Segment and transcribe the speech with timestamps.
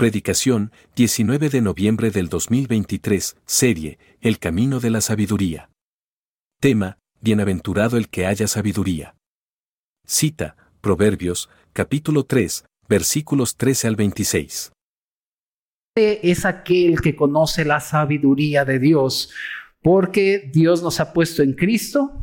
[0.00, 5.68] Predicación, 19 de noviembre del 2023, serie, El Camino de la Sabiduría.
[6.58, 9.14] Tema, Bienaventurado el que haya sabiduría.
[10.06, 14.72] Cita, Proverbios, capítulo 3, versículos 13 al 26.
[15.96, 19.34] Es aquel que conoce la sabiduría de Dios,
[19.82, 22.18] porque Dios nos ha puesto en Cristo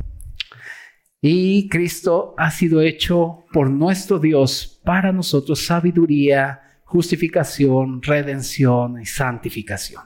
[1.22, 10.02] y Cristo ha sido hecho por nuestro Dios para nosotros sabiduría justificación, redención y santificación.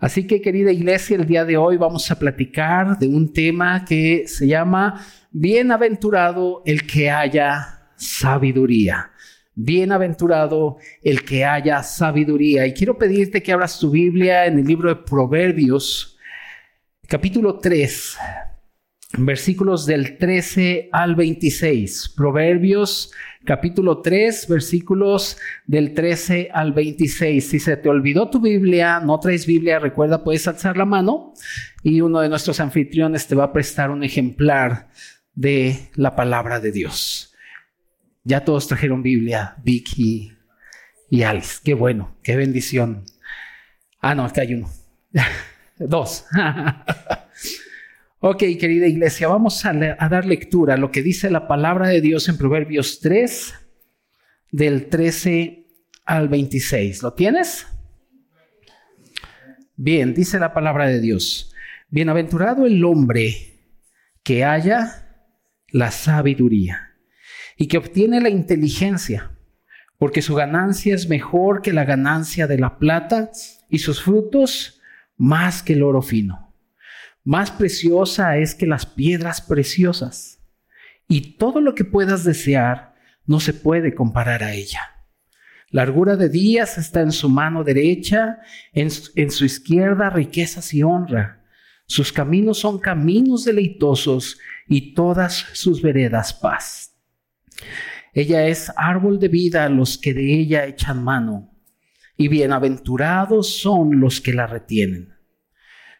[0.00, 4.24] Así que querida iglesia, el día de hoy vamos a platicar de un tema que
[4.26, 9.12] se llama Bienaventurado el que haya sabiduría.
[9.54, 12.66] Bienaventurado el que haya sabiduría.
[12.66, 16.18] Y quiero pedirte que abras tu Biblia en el libro de Proverbios,
[17.06, 18.18] capítulo 3,
[19.18, 22.12] versículos del 13 al 26.
[22.16, 23.12] Proverbios
[23.46, 27.48] capítulo 3, versículos del 13 al 26.
[27.48, 31.32] Si se te olvidó tu Biblia, no traes Biblia, recuerda, puedes alzar la mano
[31.82, 34.88] y uno de nuestros anfitriones te va a prestar un ejemplar
[35.34, 37.34] de la palabra de Dios.
[38.24, 40.32] Ya todos trajeron Biblia, Vicky
[41.08, 41.60] y Alice.
[41.64, 43.04] Qué bueno, qué bendición.
[44.00, 44.68] Ah, no, acá hay uno.
[45.78, 46.26] Dos.
[48.18, 52.30] Ok, querida iglesia, vamos a, dar lectura a lo que dice la palabra de Dios
[52.30, 53.54] en Proverbios 3,
[54.52, 55.66] del 13
[56.06, 57.02] al 26.
[57.02, 57.66] ¿Lo tienes?
[59.76, 61.52] Bien, dice la palabra de Dios.
[61.90, 63.60] Bienaventurado el hombre
[64.22, 65.28] que haya
[65.68, 66.94] la sabiduría
[67.58, 69.36] y que obtiene la inteligencia,
[69.98, 73.30] porque su ganancia es mejor que la ganancia de la plata
[73.68, 74.80] y sus frutos
[75.18, 76.45] más que el oro fino
[77.26, 80.38] más preciosa es que las piedras preciosas.
[81.08, 82.94] Y todo lo que puedas desear
[83.26, 84.80] no se puede comparar a ella.
[85.70, 88.38] Largura de días está en su mano derecha,
[88.72, 91.44] en, en su izquierda riquezas y honra.
[91.88, 94.38] Sus caminos son caminos deleitosos
[94.68, 96.94] y todas sus veredas paz.
[98.14, 101.52] Ella es árbol de vida a los que de ella echan mano,
[102.16, 105.15] y bienaventurados son los que la retienen.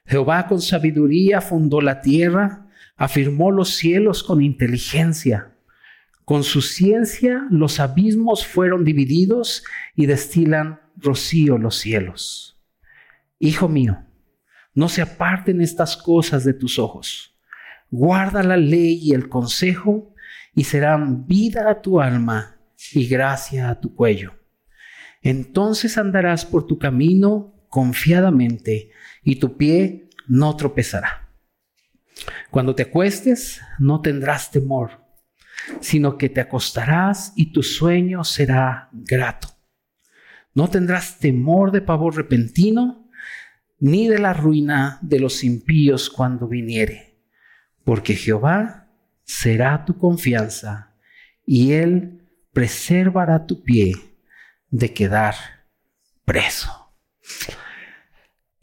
[0.06, 5.52] Jehová con sabiduría fundó la tierra, afirmó los cielos con inteligencia.
[6.24, 9.64] Con su ciencia los abismos fueron divididos
[9.94, 12.60] y destilan rocío los cielos.
[13.38, 14.04] Hijo mío,
[14.74, 17.36] no se aparten estas cosas de tus ojos.
[17.90, 20.14] Guarda la ley y el consejo
[20.54, 22.56] y serán vida a tu alma
[22.92, 24.34] y gracia a tu cuello.
[25.22, 28.90] Entonces andarás por tu camino confiadamente
[29.26, 31.28] y tu pie no tropezará.
[32.50, 35.04] Cuando te acuestes, no tendrás temor,
[35.80, 39.48] sino que te acostarás y tu sueño será grato.
[40.54, 43.10] No tendrás temor de pavor repentino,
[43.80, 47.18] ni de la ruina de los impíos cuando viniere,
[47.84, 48.88] porque Jehová
[49.24, 50.94] será tu confianza
[51.44, 53.92] y él preservará tu pie
[54.70, 55.34] de quedar
[56.24, 56.94] preso.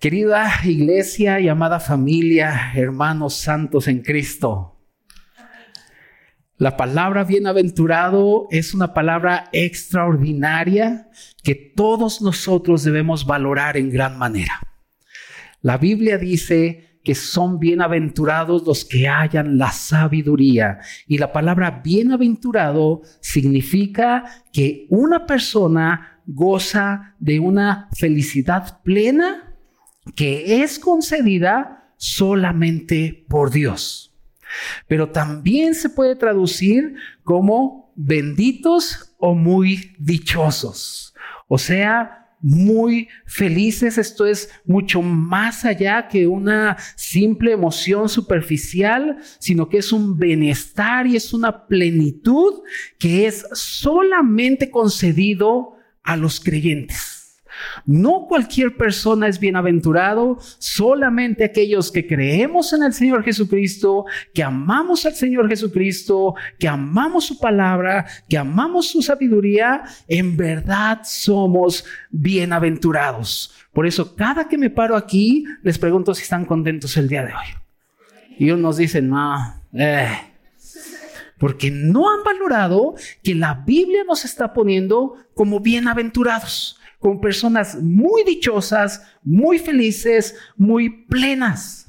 [0.04, 4.86] Querida iglesia y amada familia, hermanos santos en Cristo,
[6.58, 11.08] la palabra bienaventurado es una palabra extraordinaria
[11.42, 14.60] que todos nosotros debemos valorar en gran manera.
[15.62, 20.80] La Biblia dice que son bienaventurados los que hallan la sabiduría.
[21.08, 29.53] Y la palabra bienaventurado significa que una persona goza de una felicidad plena
[30.16, 34.14] que es concedida solamente por Dios.
[34.88, 41.14] Pero también se puede traducir como benditos o muy dichosos.
[41.48, 43.98] O sea, muy felices.
[43.98, 51.08] Esto es mucho más allá que una simple emoción superficial, sino que es un bienestar
[51.08, 52.62] y es una plenitud
[53.00, 57.23] que es solamente concedido a los creyentes.
[57.86, 65.06] No cualquier persona es bienaventurado, solamente aquellos que creemos en el Señor Jesucristo, que amamos
[65.06, 73.54] al Señor Jesucristo, que amamos su palabra, que amamos su sabiduría, en verdad somos bienaventurados.
[73.74, 77.34] Por eso cada que me paro aquí, les pregunto si están contentos el día de
[77.34, 77.64] hoy.
[78.38, 80.10] Y unos dicen, no, eh,
[81.38, 88.24] porque no han valorado que la Biblia nos está poniendo como bienaventurados con personas muy
[88.24, 91.82] dichosas, muy felices, muy plenas.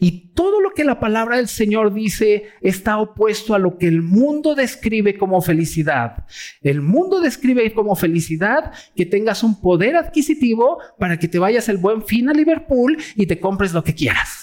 [0.00, 4.00] Y todo lo que la palabra del Señor dice está opuesto a lo que el
[4.00, 6.24] mundo describe como felicidad.
[6.62, 11.76] El mundo describe como felicidad que tengas un poder adquisitivo para que te vayas el
[11.76, 14.41] buen fin a Liverpool y te compres lo que quieras.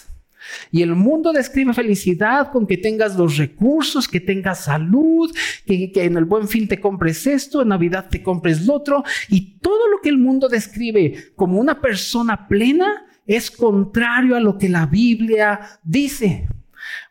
[0.72, 5.34] Y el mundo describe felicidad con que tengas los recursos, que tengas salud,
[5.66, 9.04] que, en el buen fin te compres esto, en Navidad te compres lo otro.
[9.30, 14.58] Y todo lo que el mundo describe como una persona plena es contrario a lo
[14.58, 16.48] que la Biblia dice.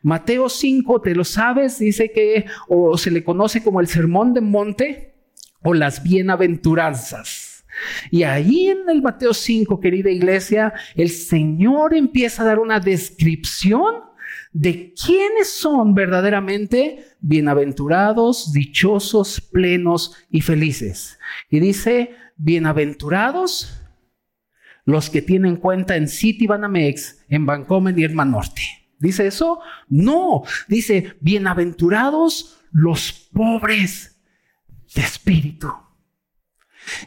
[0.01, 4.41] Mateo 5, te lo sabes, dice que o se le conoce como el sermón de
[4.41, 5.15] monte
[5.61, 7.48] o las bienaventuranzas.
[8.11, 14.09] Y ahí en el Mateo 5, querida iglesia, el Señor empieza a dar una descripción
[14.51, 21.19] de quiénes son verdaderamente bienaventurados, dichosos, plenos y felices.
[21.49, 23.75] Y dice, bienaventurados
[24.85, 28.61] los que tienen cuenta en City Banamex, en Bancomer y en Norte.
[28.97, 29.59] ¿Dice eso?
[29.87, 34.19] No, dice, bienaventurados los pobres
[34.95, 35.71] de espíritu.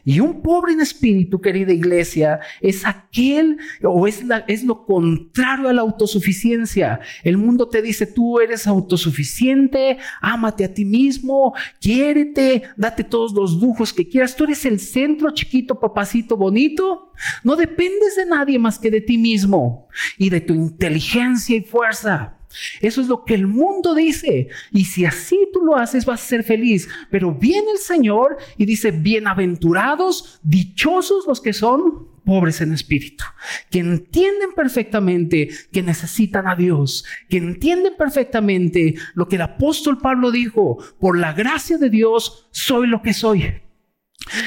[0.05, 5.73] Y un pobre en espíritu, querida iglesia, es aquel o es, es lo contrario a
[5.73, 7.01] la autosuficiencia.
[7.23, 13.55] El mundo te dice, tú eres autosuficiente, ámate a ti mismo, quiérete, date todos los
[13.61, 14.37] lujos que quieras.
[14.37, 17.13] Tú eres el centro chiquito, papacito bonito.
[17.45, 19.89] No dependes de nadie más que de ti mismo
[20.19, 22.39] y de tu inteligencia y fuerza.
[22.81, 24.49] Eso es lo que el mundo dice.
[24.71, 26.89] Y si así tú lo haces, vas a ser feliz.
[27.11, 33.25] Pero viene el Señor y dice, bienaventurados, dichosos los que son pobres en espíritu,
[33.71, 40.31] que entienden perfectamente que necesitan a Dios, que entienden perfectamente lo que el apóstol Pablo
[40.31, 43.63] dijo, por la gracia de Dios soy lo que soy.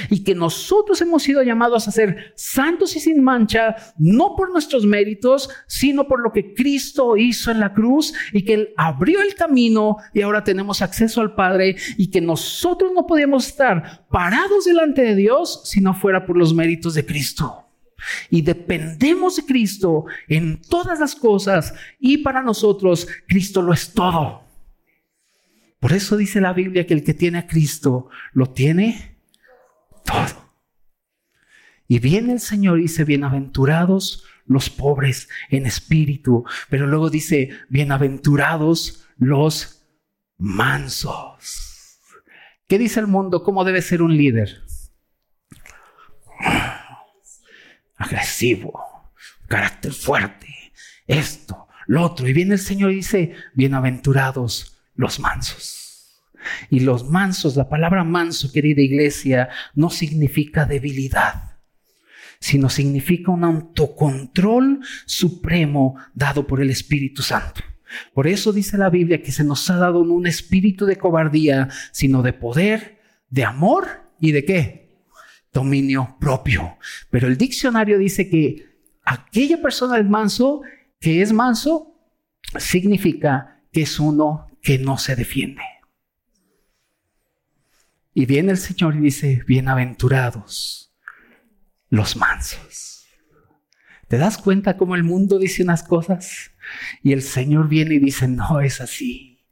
[0.10, 4.86] Y que nosotros hemos sido llamados a ser santos y sin mancha, no por nuestros
[4.86, 9.36] méritos, sino por lo que Cristo hizo en la cruz y que Él abrió el
[9.36, 15.02] camino y ahora tenemos acceso al Padre y que nosotros no podíamos estar parados delante
[15.02, 17.66] de Dios si no fuera por los méritos de Cristo.
[18.30, 24.44] Y dependemos de Cristo en todas las cosas y para nosotros Cristo lo es todo.
[25.80, 29.15] Por eso dice la Biblia que el que tiene a Cristo lo tiene
[30.06, 30.46] todo.
[31.88, 39.06] Y viene el Señor y dice, bienaventurados los pobres en espíritu, pero luego dice, bienaventurados
[39.18, 39.88] los
[40.38, 42.00] mansos.
[42.68, 43.44] ¿Qué dice el mundo?
[43.44, 44.64] ¿Cómo debe ser un líder?
[47.98, 49.12] Agresivo,
[49.48, 50.74] carácter fuerte,
[51.08, 52.28] esto, lo otro.
[52.28, 55.85] Y viene el Señor y dice, bienaventurados los mansos.
[56.70, 61.58] Y los mansos, la palabra manso, querida iglesia, no significa debilidad,
[62.40, 67.62] sino significa un autocontrol supremo dado por el Espíritu Santo.
[68.14, 72.22] Por eso dice la Biblia que se nos ha dado un espíritu de cobardía, sino
[72.24, 73.00] de poder,
[73.30, 73.88] de amor
[74.20, 75.04] y de qué?
[75.54, 76.78] Dominio propio.
[77.10, 78.66] Pero el diccionario dice que
[79.04, 80.62] aquella persona del manso
[81.00, 81.96] que es manso
[82.58, 85.62] significa que es uno que no se defiende.
[88.18, 90.96] Y viene el Señor y dice, bienaventurados
[91.90, 93.08] los mansos.
[94.08, 96.52] ¿Te das cuenta cómo el mundo dice unas cosas?
[97.04, 99.44] Y el Señor viene y dice, no es así.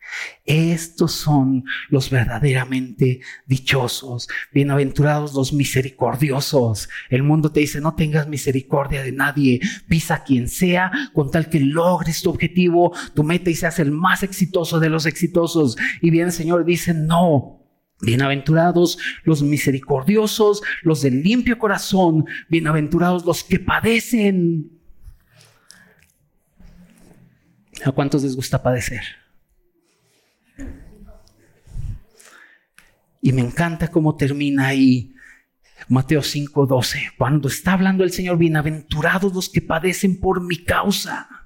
[0.45, 6.87] Estos son los verdaderamente dichosos, bienaventurados los misericordiosos.
[7.09, 11.49] El mundo te dice, no tengas misericordia de nadie, pisa a quien sea con tal
[11.49, 15.75] que logres tu objetivo, tu meta y seas el más exitoso de los exitosos.
[16.01, 17.62] Y viene el Señor dice, no,
[18.01, 24.79] Bienaventurados los misericordiosos, los de limpio corazón, bienaventurados los que padecen.
[27.85, 29.01] ¿A cuántos les gusta padecer?
[33.21, 35.13] Y me encanta cómo termina ahí
[35.87, 41.42] Mateo 5:12, cuando está hablando el Señor, bienaventurados los que padecen por mi causa.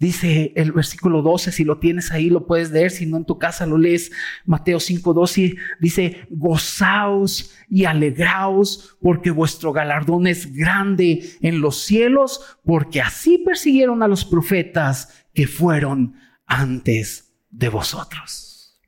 [0.00, 3.36] Dice el versículo 12, si lo tienes ahí lo puedes leer, si no en tu
[3.36, 4.12] casa lo lees,
[4.46, 12.58] Mateo 5, 12, dice, gozaos y alegraos porque vuestro galardón es grande en los cielos,
[12.64, 16.14] porque así persiguieron a los profetas que fueron
[16.46, 18.80] antes de vosotros.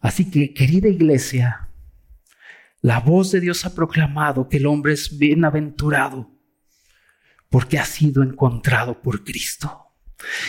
[0.00, 1.68] Así que, querida iglesia,
[2.80, 6.33] la voz de Dios ha proclamado que el hombre es bienaventurado
[7.54, 9.92] porque ha sido encontrado por Cristo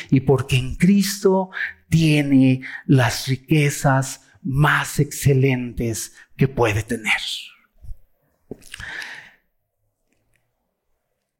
[0.10, 1.52] y porque en Cristo
[1.88, 7.22] tiene las riquezas más excelentes que puede tener.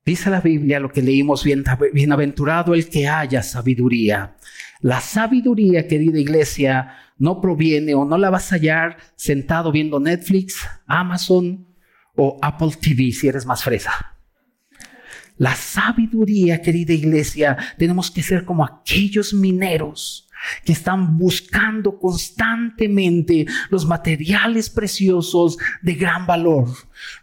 [0.06, 4.38] Dice la Biblia lo que leímos, bienaventurado el que haya sabiduría.
[4.82, 10.60] La sabiduría, querida iglesia, no proviene o no la vas a hallar sentado viendo Netflix,
[10.86, 11.76] Amazon
[12.16, 14.15] o Apple TV si eres más fresa.
[15.38, 20.26] La sabiduría, querida iglesia, tenemos que ser como aquellos mineros
[20.64, 26.70] que están buscando constantemente los materiales preciosos de gran valor.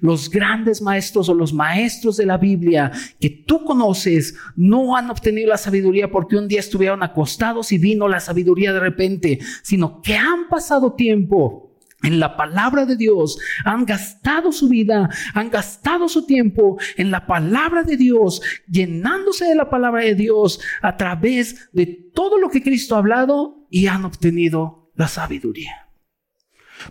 [0.01, 2.91] Los grandes maestros o los maestros de la Biblia
[3.21, 8.09] que tú conoces no han obtenido la sabiduría porque un día estuvieron acostados y vino
[8.09, 11.72] la sabiduría de repente, sino que han pasado tiempo
[12.03, 17.27] en la palabra de Dios, han gastado su vida, han gastado su tiempo en la
[17.27, 22.63] palabra de Dios, llenándose de la palabra de Dios a través de todo lo que
[22.63, 25.89] Cristo ha hablado y han obtenido la sabiduría.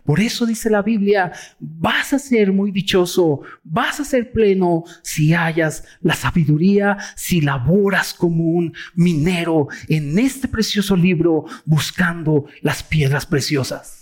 [0.05, 5.33] Por eso dice la Biblia, vas a ser muy dichoso, vas a ser pleno si
[5.33, 13.25] hayas la sabiduría, si laboras como un minero en este precioso libro buscando las piedras
[13.25, 14.00] preciosas.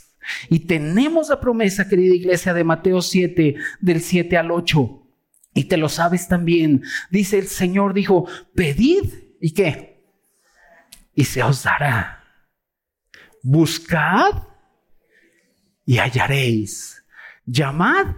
[0.49, 5.07] Y tenemos la promesa, querida iglesia, de Mateo 7, del 7 al 8.
[5.53, 6.83] Y te lo sabes también.
[7.09, 10.03] Dice el Señor, dijo, pedid y qué.
[11.13, 12.23] Y se os dará.
[13.43, 14.43] Buscad
[15.85, 17.03] y hallaréis.
[17.45, 18.15] Llamad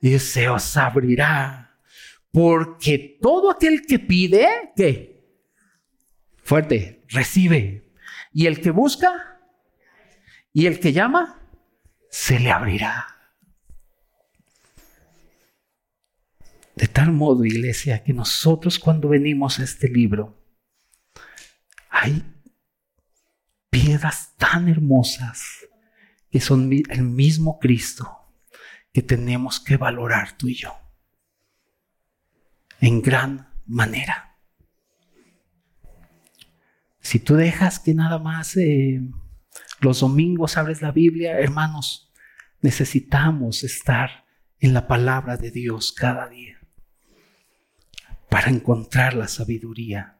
[0.00, 1.78] y se os abrirá.
[2.30, 5.24] Porque todo aquel que pide, ¿qué?
[6.42, 7.92] Fuerte, recibe.
[8.32, 9.33] Y el que busca,
[10.54, 11.40] y el que llama,
[12.10, 13.08] se le abrirá.
[16.76, 20.40] De tal modo, iglesia, que nosotros cuando venimos a este libro,
[21.90, 22.24] hay
[23.68, 25.66] piedras tan hermosas
[26.30, 28.20] que son el mismo Cristo
[28.92, 30.72] que tenemos que valorar tú y yo
[32.80, 34.36] en gran manera.
[37.00, 39.00] Si tú dejas que nada más eh,
[39.84, 42.10] los domingos abres la Biblia, hermanos,
[42.60, 44.24] necesitamos estar
[44.58, 46.58] en la palabra de Dios cada día
[48.30, 50.18] para encontrar la sabiduría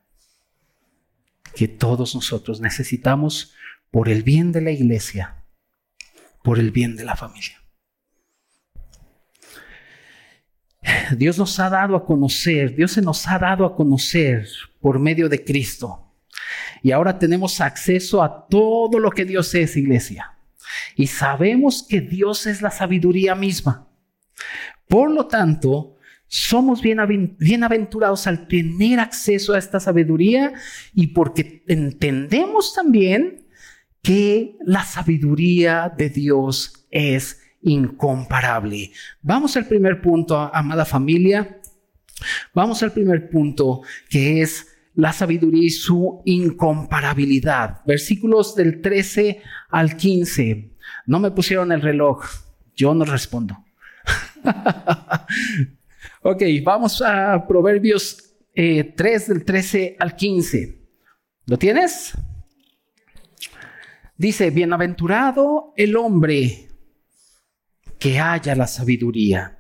[1.57, 3.55] que todos nosotros necesitamos
[3.91, 5.45] por el bien de la iglesia,
[6.43, 7.63] por el bien de la familia.
[11.17, 14.47] Dios nos ha dado a conocer, Dios se nos ha dado a conocer
[14.81, 16.14] por medio de Cristo
[16.85, 20.35] y ahora tenemos acceso a todo lo que Dios es, iglesia.
[20.95, 23.89] Y sabemos que Dios es la sabiduría misma.
[24.87, 25.97] Por lo tanto,
[26.29, 30.53] somos bienaventurados al tener acceso a esta sabiduría
[30.93, 33.47] y porque entendemos también
[34.03, 38.93] que la sabiduría de Dios es incomparable.
[39.23, 41.63] Vamos al primer punto, amada familia.
[42.53, 47.83] Vamos al primer punto que es la sabiduría y su incomparabilidad.
[47.87, 50.73] Versículos del 13 al 15.
[51.07, 52.25] No me pusieron el reloj,
[52.77, 53.57] yo no respondo.
[56.23, 60.81] ok, vamos a Proverbios 3 eh, del 13 al 15.
[61.47, 62.13] ¿Lo tienes?
[64.17, 66.69] Dice, bienaventurado el hombre
[67.99, 69.59] que haya la sabiduría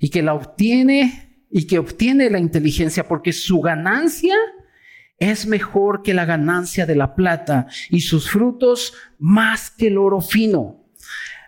[0.00, 4.34] y que la obtiene y que obtiene la inteligencia porque su ganancia
[5.30, 10.20] es mejor que la ganancia de la plata y sus frutos más que el oro
[10.20, 10.84] fino.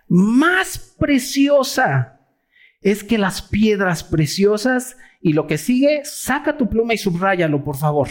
[0.06, 2.20] Más preciosa
[2.80, 7.76] es que las piedras preciosas y lo que sigue, saca tu pluma y subráyalo, por
[7.76, 8.08] favor.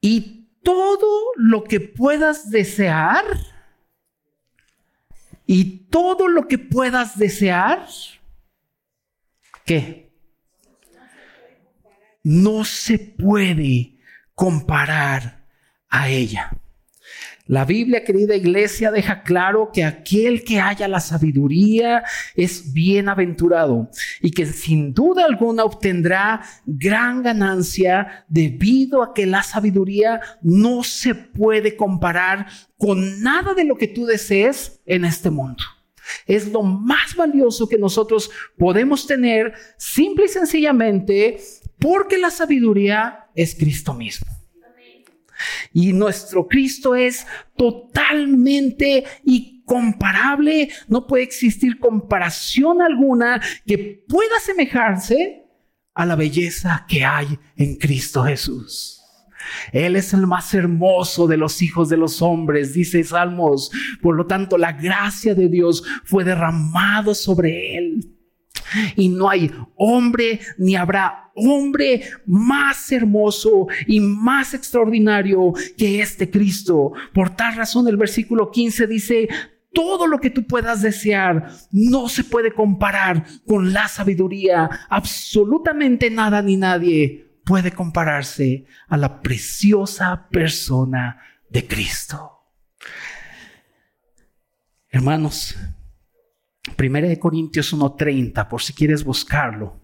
[0.00, 3.24] Y todo lo que puedas desear,
[5.46, 7.86] y todo lo que puedas desear,
[9.64, 10.01] ¿qué?
[12.22, 13.98] No se puede
[14.34, 15.46] comparar
[15.88, 16.50] a ella.
[17.46, 22.04] La Biblia, querida iglesia, deja claro que aquel que haya la sabiduría
[22.36, 30.20] es bienaventurado y que sin duda alguna obtendrá gran ganancia debido a que la sabiduría
[30.40, 32.46] no se puede comparar
[32.78, 35.64] con nada de lo que tú desees en este mundo.
[36.26, 41.38] Es lo más valioso que nosotros podemos tener simple y sencillamente
[41.82, 44.30] porque la sabiduría es Cristo mismo.
[45.72, 50.70] Y nuestro Cristo es totalmente incomparable.
[50.86, 55.44] No puede existir comparación alguna que pueda asemejarse
[55.94, 59.00] a la belleza que hay en Cristo Jesús.
[59.72, 63.72] Él es el más hermoso de los hijos de los hombres, dice Salmos.
[64.00, 68.21] Por lo tanto, la gracia de Dios fue derramada sobre él.
[68.96, 76.92] Y no hay hombre ni habrá hombre más hermoso y más extraordinario que este Cristo.
[77.12, 79.28] Por tal razón el versículo 15 dice,
[79.72, 84.68] todo lo que tú puedas desear no se puede comparar con la sabiduría.
[84.88, 92.30] Absolutamente nada ni nadie puede compararse a la preciosa persona de Cristo.
[94.88, 95.56] Hermanos,
[96.82, 99.80] Primera de Corintios 1.30, por si quieres buscarlo.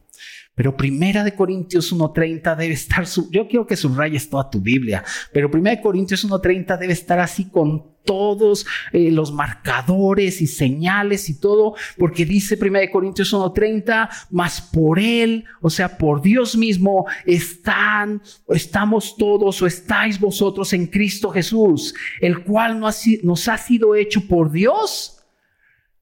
[0.56, 5.48] Pero Primera de Corintios 1.30 debe estar, yo quiero que subrayes toda tu Biblia, pero
[5.48, 11.38] Primera de Corintios 1.30 debe estar así con todos eh, los marcadores y señales y
[11.38, 17.06] todo, porque dice Primera de Corintios 1.30, más por Él, o sea, por Dios mismo,
[17.26, 24.26] están, estamos todos o estáis vosotros en Cristo Jesús, el cual nos ha sido hecho
[24.26, 25.14] por Dios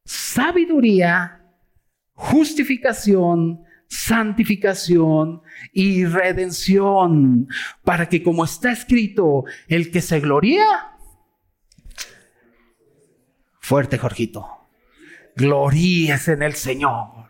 [0.06, 1.44] sabiduría,
[2.14, 7.48] justificación, santificación y redención,
[7.84, 10.64] para que como está escrito, el que se gloría,
[13.60, 14.68] fuerte Jorgito,
[15.34, 17.28] gloríes en el Señor.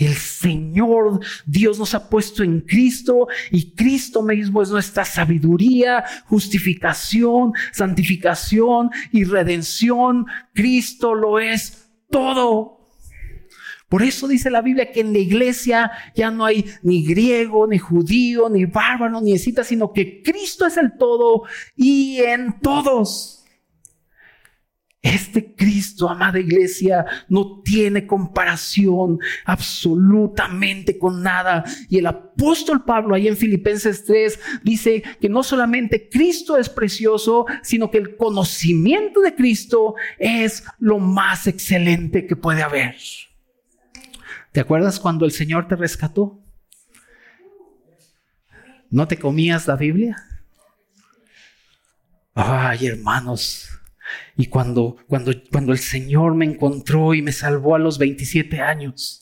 [0.00, 7.52] El Señor Dios nos ha puesto en Cristo y Cristo mismo es nuestra sabiduría, justificación,
[7.70, 10.24] santificación y redención.
[10.54, 12.80] Cristo lo es todo.
[13.90, 17.76] Por eso dice la Biblia que en la iglesia ya no hay ni griego, ni
[17.76, 21.42] judío, ni bárbaro, ni cita, sino que Cristo es el todo
[21.76, 23.39] y en todos.
[25.02, 31.64] Este Cristo, amada iglesia, no tiene comparación absolutamente con nada.
[31.88, 37.46] Y el apóstol Pablo ahí en Filipenses 3 dice que no solamente Cristo es precioso,
[37.62, 42.96] sino que el conocimiento de Cristo es lo más excelente que puede haber.
[44.52, 46.38] ¿Te acuerdas cuando el Señor te rescató?
[48.90, 50.22] ¿No te comías la Biblia?
[52.34, 53.79] Ay, hermanos.
[54.36, 59.20] Y cuando, cuando, cuando el Señor me encontró y me salvó a los 27 años,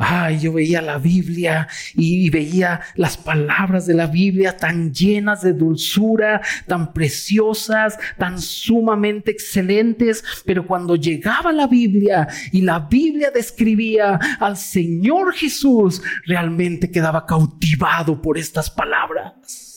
[0.00, 5.52] Ay, yo veía la Biblia y veía las palabras de la Biblia tan llenas de
[5.52, 14.20] dulzura, tan preciosas, tan sumamente excelentes, pero cuando llegaba la Biblia y la Biblia describía
[14.38, 19.67] al Señor Jesús, realmente quedaba cautivado por estas palabras.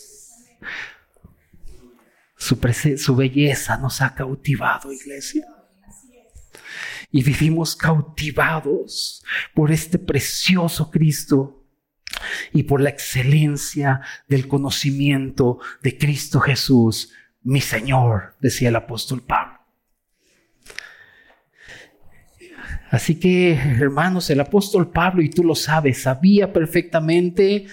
[2.42, 2.58] Su,
[2.98, 5.46] su belleza nos ha cautivado, iglesia
[7.12, 9.24] y vivimos cautivados
[9.54, 11.68] por este precioso Cristo
[12.52, 17.12] y por la excelencia del conocimiento de Cristo Jesús,
[17.44, 19.60] mi Señor, decía el apóstol Pablo.
[22.90, 27.68] Así que, hermanos, el apóstol Pablo, y tú lo sabes, sabía perfectamente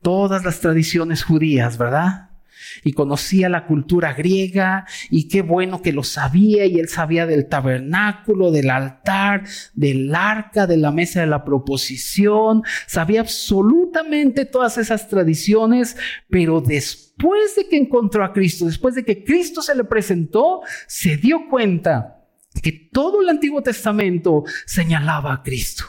[0.00, 2.30] todas las tradiciones judías, ¿verdad?
[2.82, 7.48] Y conocía la cultura griega y qué bueno que lo sabía y él sabía del
[7.48, 15.08] tabernáculo, del altar, del arca, de la mesa de la proposición, sabía absolutamente todas esas
[15.08, 15.96] tradiciones,
[16.28, 21.16] pero después de que encontró a Cristo, después de que Cristo se le presentó, se
[21.16, 22.20] dio cuenta
[22.62, 25.84] que todo el Antiguo Testamento señalaba a Cristo.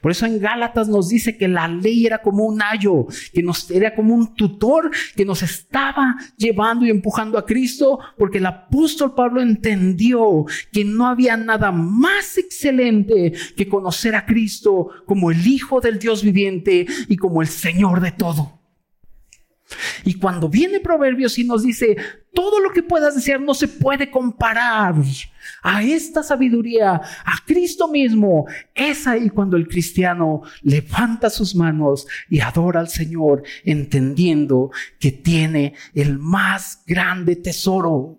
[0.00, 3.70] Por eso en Gálatas nos dice que la ley era como un ayo, que nos
[3.70, 9.14] era como un tutor que nos estaba llevando y empujando a Cristo, porque el apóstol
[9.14, 15.80] Pablo entendió que no había nada más excelente que conocer a Cristo como el Hijo
[15.80, 18.55] del Dios viviente y como el Señor de todo.
[20.04, 21.96] Y cuando viene Proverbios y nos dice,
[22.32, 24.94] todo lo que puedas desear no se puede comparar
[25.62, 32.40] a esta sabiduría, a Cristo mismo, es ahí cuando el cristiano levanta sus manos y
[32.40, 38.18] adora al Señor, entendiendo que tiene el más grande tesoro.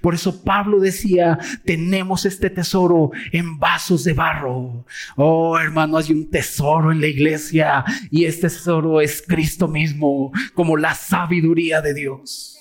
[0.00, 4.86] Por eso Pablo decía, tenemos este tesoro en vasos de barro.
[5.16, 10.76] Oh, hermano, hay un tesoro en la iglesia y este tesoro es Cristo mismo, como
[10.76, 12.54] la sabiduría de Dios.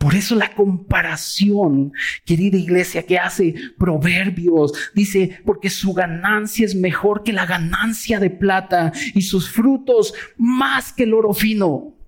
[0.00, 1.92] Por eso la comparación,
[2.24, 8.30] querida iglesia, que hace Proverbios, dice, porque su ganancia es mejor que la ganancia de
[8.30, 11.99] plata y sus frutos más que el oro fino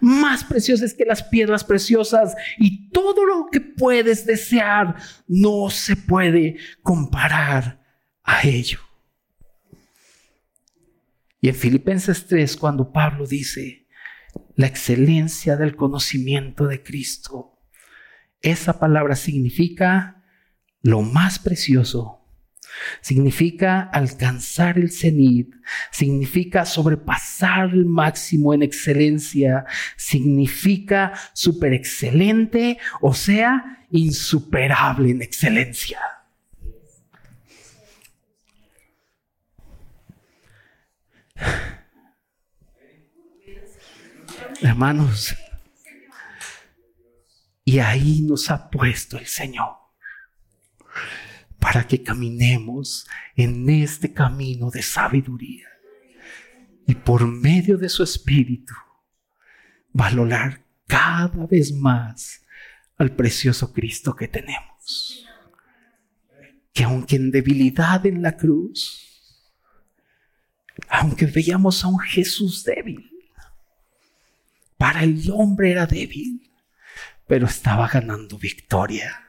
[0.00, 6.56] más preciosas que las piedras preciosas y todo lo que puedes desear no se puede
[6.82, 7.82] comparar
[8.22, 8.80] a ello.
[11.40, 13.86] Y en Filipenses 3, cuando Pablo dice,
[14.56, 17.58] la excelencia del conocimiento de Cristo,
[18.40, 20.24] esa palabra significa
[20.82, 22.17] lo más precioso,
[23.00, 25.54] Significa alcanzar el cenit,
[25.90, 29.64] significa sobrepasar el máximo en excelencia,
[29.96, 36.00] significa super excelente, o sea, insuperable en excelencia.
[44.60, 45.36] Hermanos,
[47.64, 49.78] y ahí nos ha puesto el Señor
[51.58, 55.68] para que caminemos en este camino de sabiduría
[56.86, 58.74] y por medio de su espíritu
[59.92, 62.42] valorar cada vez más
[62.96, 65.26] al precioso Cristo que tenemos.
[66.72, 69.44] Que aunque en debilidad en la cruz,
[70.88, 73.10] aunque veíamos a un Jesús débil,
[74.76, 76.52] para el hombre era débil,
[77.26, 79.27] pero estaba ganando victoria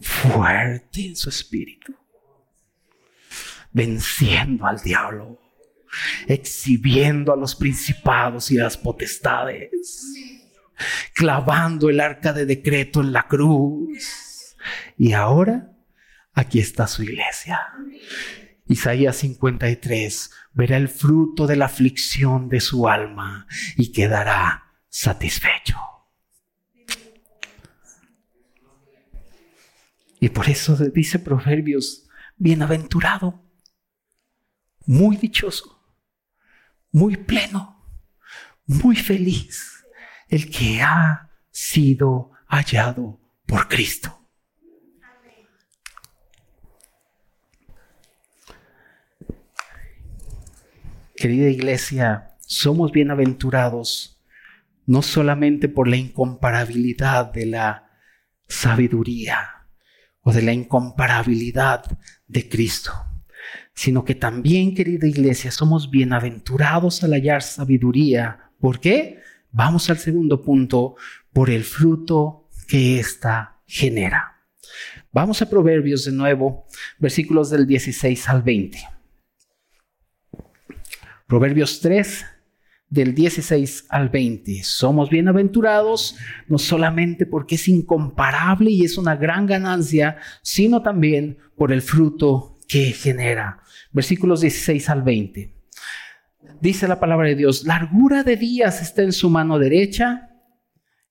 [0.00, 1.94] fuerte en su espíritu,
[3.72, 5.40] venciendo al diablo,
[6.26, 9.70] exhibiendo a los principados y las potestades,
[11.14, 14.56] clavando el arca de decreto en la cruz.
[14.96, 15.72] Y ahora
[16.32, 17.60] aquí está su iglesia.
[18.66, 25.76] Isaías 53 verá el fruto de la aflicción de su alma y quedará satisfecho.
[30.20, 33.44] Y por eso dice Proverbios, bienaventurado,
[34.86, 35.80] muy dichoso,
[36.90, 37.84] muy pleno,
[38.66, 39.84] muy feliz,
[40.28, 44.14] el que ha sido hallado por Cristo.
[51.16, 54.22] Querida iglesia, somos bienaventurados
[54.86, 57.90] no solamente por la incomparabilidad de la
[58.46, 59.57] sabiduría,
[60.32, 61.84] de la incomparabilidad
[62.26, 62.92] de Cristo,
[63.74, 68.50] sino que también, querida iglesia, somos bienaventurados al hallar sabiduría.
[68.60, 69.20] ¿Por qué?
[69.50, 70.96] Vamos al segundo punto,
[71.32, 74.42] por el fruto que ésta genera.
[75.12, 76.66] Vamos a Proverbios de nuevo,
[76.98, 78.78] versículos del 16 al 20.
[81.26, 82.24] Proverbios 3,
[82.90, 84.62] del 16 al 20.
[84.64, 91.72] Somos bienaventurados no solamente porque es incomparable y es una gran ganancia, sino también por
[91.72, 93.62] el fruto que genera.
[93.92, 95.54] Versículos 16 al 20.
[96.60, 100.30] Dice la palabra de Dios, largura de días está en su mano derecha,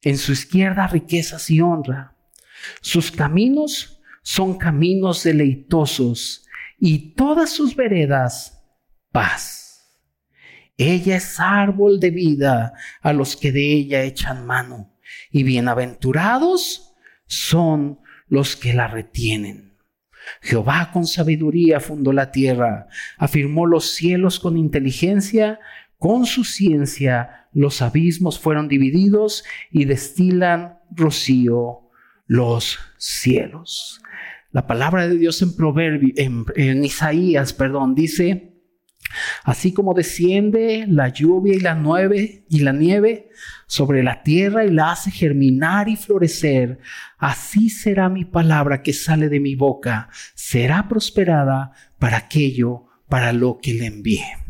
[0.02, 2.16] en su izquierda riquezas y honra.
[2.82, 6.46] Sus caminos son caminos deleitosos
[6.80, 8.62] y todas sus veredas
[9.12, 9.67] paz.
[10.78, 14.94] Ella es árbol de vida a los que de ella echan mano,
[15.32, 16.94] y bienaventurados
[17.26, 19.78] son los que la retienen.
[20.42, 22.88] Jehová con sabiduría fundó la tierra,
[23.18, 25.60] afirmó los cielos con inteligencia,
[25.98, 31.90] con su ciencia los abismos fueron divididos y destilan rocío
[32.28, 34.02] los cielos.
[34.52, 38.57] La palabra de Dios en Proverbio, en, Isaías, perdón, dice,
[39.44, 43.30] Así como desciende la lluvia y la nieve y la nieve
[43.66, 46.80] sobre la tierra y la hace germinar y florecer,
[47.18, 53.60] así será mi palabra que sale de mi boca, será prosperada para aquello para lo
[53.62, 54.47] que le envíe.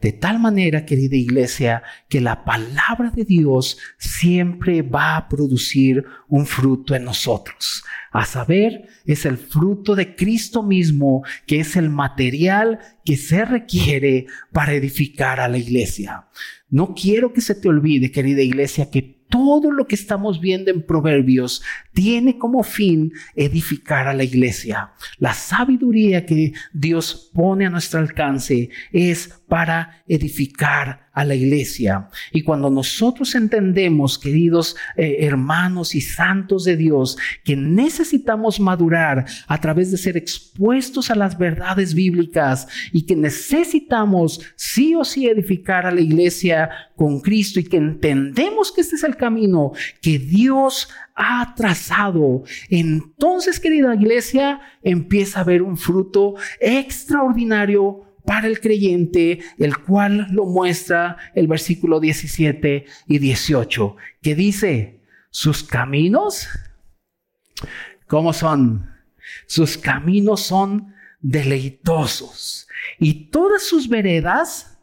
[0.00, 6.46] De tal manera, querida iglesia, que la palabra de Dios siempre va a producir un
[6.46, 7.84] fruto en nosotros.
[8.12, 14.26] A saber, es el fruto de Cristo mismo, que es el material que se requiere
[14.52, 16.26] para edificar a la iglesia.
[16.70, 20.82] No quiero que se te olvide, querida iglesia, que todo lo que estamos viendo en
[20.82, 21.60] Proverbios
[21.92, 24.92] tiene como fin edificar a la iglesia.
[25.18, 32.08] La sabiduría que Dios pone a nuestro alcance es para edificar a la iglesia.
[32.32, 39.60] Y cuando nosotros entendemos, queridos eh, hermanos y santos de Dios, que necesitamos madurar a
[39.60, 45.86] través de ser expuestos a las verdades bíblicas y que necesitamos sí o sí edificar
[45.86, 50.88] a la iglesia con Cristo y que entendemos que este es el camino que Dios
[51.16, 59.78] ha trazado, entonces, querida iglesia, empieza a haber un fruto extraordinario para el creyente, el
[59.78, 66.48] cual lo muestra el versículo 17 y 18, que dice, sus caminos,
[68.06, 68.90] ¿cómo son?
[69.46, 74.78] Sus caminos son deleitosos y todas sus veredas,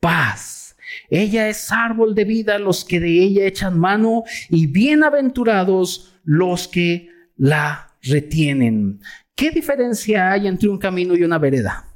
[0.00, 0.76] paz.
[1.10, 7.10] Ella es árbol de vida los que de ella echan mano y bienaventurados los que
[7.36, 9.00] la retienen.
[9.38, 11.87] ¿qué diferencia hay entre un camino y una vereda?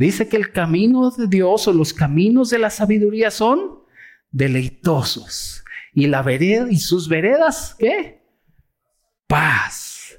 [0.00, 3.80] Dice que el camino de Dios o los caminos de la sabiduría son
[4.30, 5.62] deleitosos.
[5.92, 8.22] Y la vereda y sus veredas, ¿qué?
[9.26, 10.18] Paz.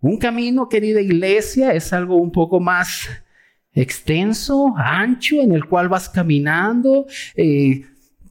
[0.00, 3.08] Un camino, querida iglesia, es algo un poco más
[3.72, 7.86] extenso, ancho, en el cual vas caminando eh,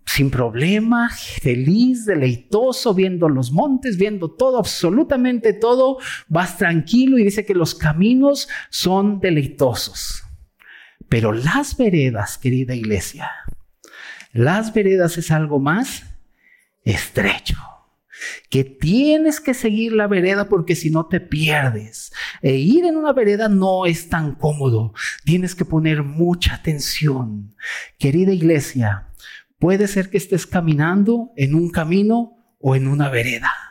[0.06, 7.44] sin problema, feliz, deleitoso, viendo los montes, viendo todo, absolutamente todo, vas tranquilo y dice
[7.44, 10.26] que los caminos son deleitosos.
[11.12, 13.30] Pero las veredas, querida iglesia,
[14.32, 16.06] las veredas es algo más
[16.86, 17.58] estrecho
[18.50, 22.13] que tienes que seguir la vereda porque si no te pierdes.
[22.41, 24.93] E ir en una vereda no es tan cómodo.
[25.26, 27.56] Tienes que poner mucha atención.
[28.00, 29.10] Querida iglesia,
[29.60, 33.70] puede ser que estés caminando en un camino o en una vereda.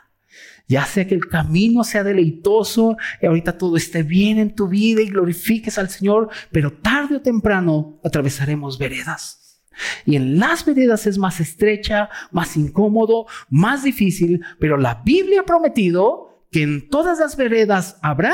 [0.71, 5.03] Ya sea que el camino sea deleitoso y ahorita todo esté bien en tu vida
[5.03, 9.65] y glorifiques al Señor, pero tarde o temprano atravesaremos veredas.
[10.07, 15.45] Y en las veredas es más estrecha, más incómodo, más difícil, pero la Biblia ha
[15.45, 18.33] prometido que en todas las veredas habrá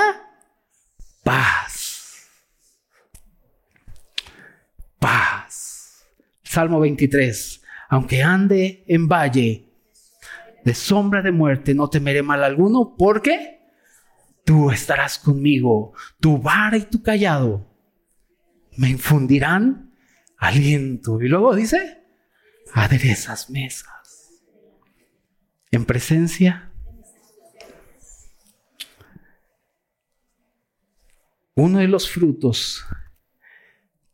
[1.25, 2.29] paz.
[4.99, 6.05] Paz.
[6.42, 7.62] Salmo 23.
[7.88, 9.65] Aunque ande en valle
[10.66, 13.61] de sombra de muerte, no temeré mal alguno, porque
[14.44, 17.64] tú estarás conmigo, tu vara y tu callado
[18.76, 19.94] me infundirán
[20.37, 21.22] aliento.
[21.22, 22.02] Y luego dice,
[22.72, 24.33] aderezas mesas.
[25.70, 26.72] En presencia.
[31.55, 32.85] Uno de los frutos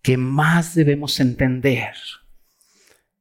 [0.02, 1.94] que más debemos entender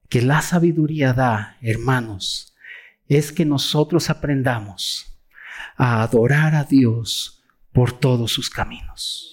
[0.10, 2.51] que la sabiduría da, hermanos,
[3.18, 5.20] es que nosotros aprendamos
[5.76, 7.44] a adorar a Dios
[7.74, 9.32] por todos sus caminos.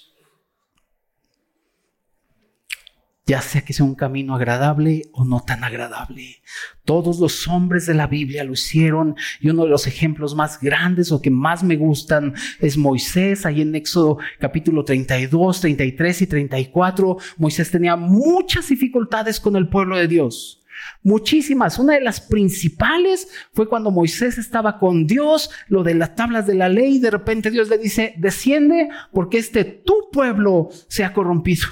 [3.28, 6.40] ya sea que sea un camino agradable o no tan agradable.
[6.86, 11.12] Todos los hombres de la Biblia lo hicieron y uno de los ejemplos más grandes
[11.12, 17.18] o que más me gustan es Moisés, ahí en Éxodo capítulo 32, 33 y 34.
[17.36, 20.57] Moisés tenía muchas dificultades con el pueblo de Dios.
[21.02, 21.78] Muchísimas.
[21.78, 26.54] Una de las principales fue cuando Moisés estaba con Dios, lo de las tablas de
[26.54, 31.68] la ley, de repente Dios le dice, desciende porque este tu pueblo se ha corrompido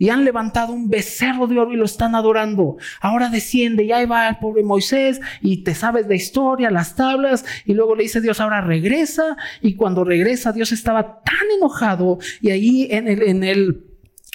[0.00, 2.78] y han levantado un becerro de oro y lo están adorando.
[3.02, 7.44] Ahora desciende y ahí va el pobre Moisés y te sabes la historia, las tablas
[7.66, 12.50] y luego le dice Dios, ahora regresa y cuando regresa Dios estaba tan enojado y
[12.50, 13.89] ahí en el, en el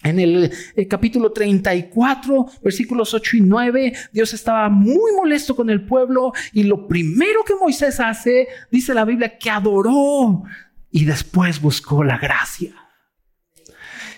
[0.05, 5.85] en el, eh, capítulo 34, versículos 8 y 9, Dios estaba muy molesto con el
[5.85, 10.43] pueblo y lo primero que Moisés hace, dice la Biblia, que adoró
[10.91, 12.73] y después buscó la gracia.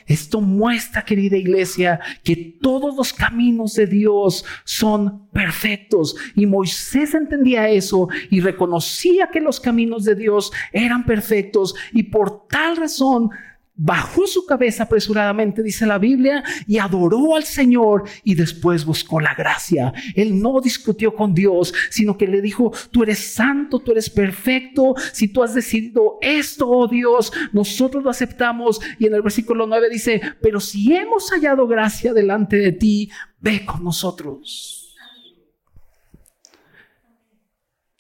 [0.05, 6.15] Esto muestra, querida iglesia, que todos los caminos de Dios son perfectos.
[6.33, 11.75] Y Moisés entendía eso y reconocía que los caminos de Dios eran perfectos.
[11.91, 13.31] Y por tal razón
[13.77, 19.35] bajó su cabeza apresuradamente, dice la Biblia, y adoró al Señor y después buscó la
[19.35, 19.93] gracia.
[20.15, 24.95] Él no discutió con Dios, sino que le dijo, tú eres santo, tú eres perfecto,
[25.13, 28.81] si tú has decidido esto, oh Dios, nosotros lo aceptamos.
[28.97, 33.63] Y en el versículo 9 dice, pero si hemos hallado gracia delante de ti, ve
[33.63, 34.87] con nosotros.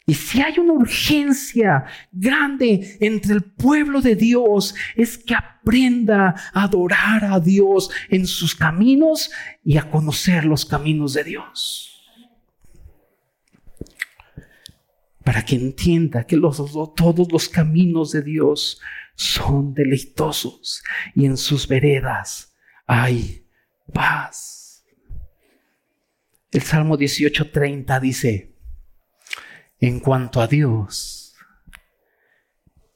[0.09, 5.35] Y si hay una urgencia grande entre el pueblo de Dios, es que
[5.67, 9.29] aprenda a adorar a Dios en sus caminos
[9.65, 12.05] y a conocer los caminos de Dios.
[15.25, 18.79] Para que entienda que todos los caminos de Dios
[19.15, 23.45] son deleitosos y en sus veredas hay
[23.91, 24.85] paz.
[26.49, 28.55] El Salmo 18:30 dice,
[29.81, 31.35] en cuanto a Dios,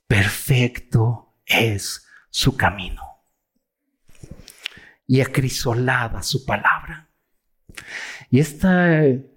[0.07, 3.03] perfecto es su camino
[5.05, 7.11] y acrisolada su palabra.
[8.29, 9.29] Y este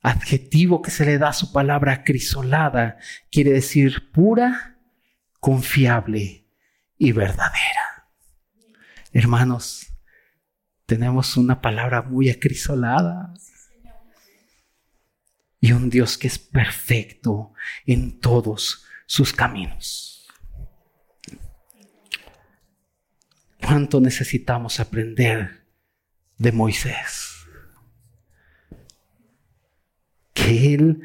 [0.00, 2.98] adjetivo que se le da a su palabra acrisolada
[3.30, 4.78] quiere decir pura,
[5.40, 6.48] confiable
[6.96, 8.08] y verdadera.
[9.12, 9.88] Hermanos,
[10.86, 13.34] tenemos una palabra muy acrisolada
[15.60, 17.52] y un Dios que es perfecto
[17.86, 20.17] en todos sus caminos.
[23.68, 25.66] ¿Cuánto necesitamos aprender
[26.38, 27.44] de Moisés?
[30.32, 31.02] Que él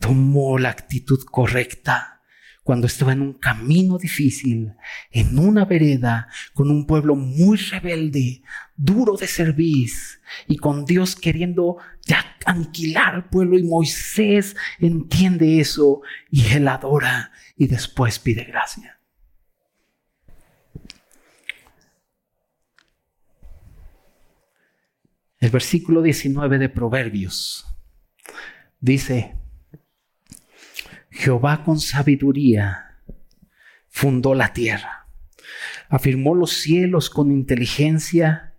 [0.00, 2.24] tomó la actitud correcta
[2.64, 4.72] cuando estaba en un camino difícil,
[5.12, 8.42] en una vereda, con un pueblo muy rebelde,
[8.74, 9.90] duro de servir,
[10.48, 17.30] y con Dios queriendo ya anquilar al pueblo, y Moisés entiende eso, y él adora,
[17.56, 18.98] y después pide gracia.
[25.42, 27.66] El versículo 19 de Proverbios
[28.78, 29.34] dice,
[31.10, 33.00] Jehová con sabiduría
[33.88, 35.08] fundó la tierra,
[35.88, 38.54] afirmó los cielos con inteligencia,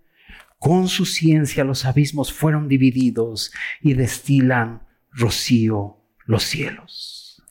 [0.59, 7.41] con su ciencia los abismos fueron divididos y destilan rocío los cielos.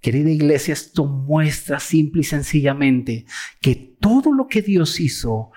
[0.00, 3.26] Querida iglesia, esto muestra simple y sencillamente
[3.60, 5.50] que todo lo que Dios hizo,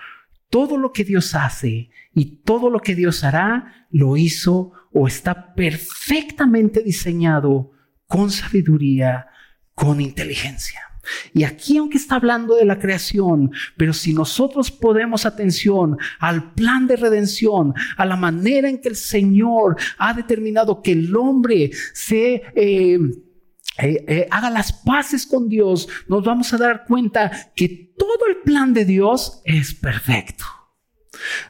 [0.50, 5.54] todo lo que Dios hace y todo lo que Dios hará, lo hizo o está
[5.54, 7.72] perfectamente diseñado
[8.06, 9.26] con sabiduría,
[9.74, 10.80] con inteligencia.
[11.32, 16.86] Y aquí, aunque está hablando de la creación, pero si nosotros podemos atención al plan
[16.86, 22.42] de redención, a la manera en que el Señor ha determinado que el hombre se...
[22.54, 22.98] Eh,
[23.78, 28.36] eh, eh, haga las paces con Dios, nos vamos a dar cuenta que todo el
[28.44, 30.44] plan de Dios es perfecto.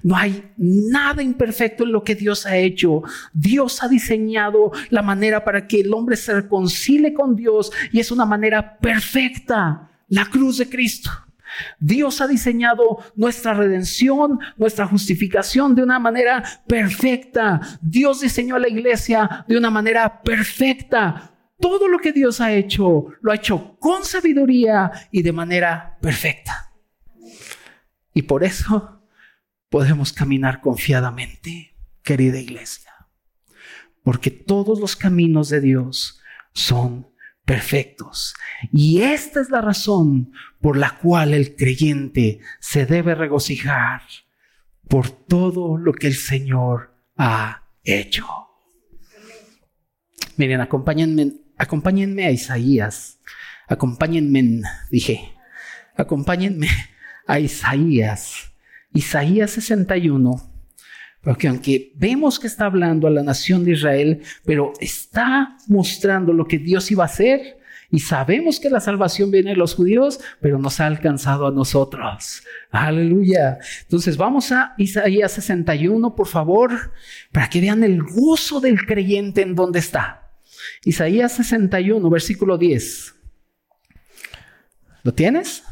[0.03, 3.03] No hay nada imperfecto en lo que Dios ha hecho.
[3.33, 8.11] Dios ha diseñado la manera para que el hombre se reconcilie con Dios y es
[8.11, 11.11] una manera perfecta, la cruz de Cristo.
[11.79, 17.61] Dios ha diseñado nuestra redención, nuestra justificación de una manera perfecta.
[17.81, 21.31] Dios diseñó a la iglesia de una manera perfecta.
[21.61, 26.73] Todo lo que Dios ha hecho, lo ha hecho con sabiduría y de manera perfecta.
[28.13, 28.94] Y por eso
[29.69, 32.93] podemos caminar confiadamente, querida iglesia,
[34.03, 36.21] porque todos los caminos de Dios
[36.53, 37.09] son
[37.45, 38.35] perfectos.
[38.73, 44.03] Y esta es la razón por la cual el creyente se debe regocijar
[44.89, 48.27] por todo lo que el Señor ha hecho.
[50.37, 53.21] Miren, acompáñenme, acompáñenme a Isaías.
[53.69, 55.33] Acompáñenme, dije,
[55.97, 56.69] acompáñenme
[57.27, 58.54] a Isaías
[58.95, 60.41] Isaías 61,
[61.21, 66.47] porque aunque vemos que está hablando a la nación de Israel, pero está mostrando lo
[66.47, 67.59] que Dios iba a hacer.
[67.91, 72.43] Y sabemos que la salvación viene de los judíos, pero nos ha alcanzado a nosotros.
[72.71, 73.59] Aleluya.
[73.83, 76.93] Entonces vamos a Isaías 61, por favor,
[77.31, 80.33] para que vean el gozo del creyente en donde está.
[80.85, 83.15] Isaías 61, versículo 10.
[85.05, 85.63] ¿Lo tienes?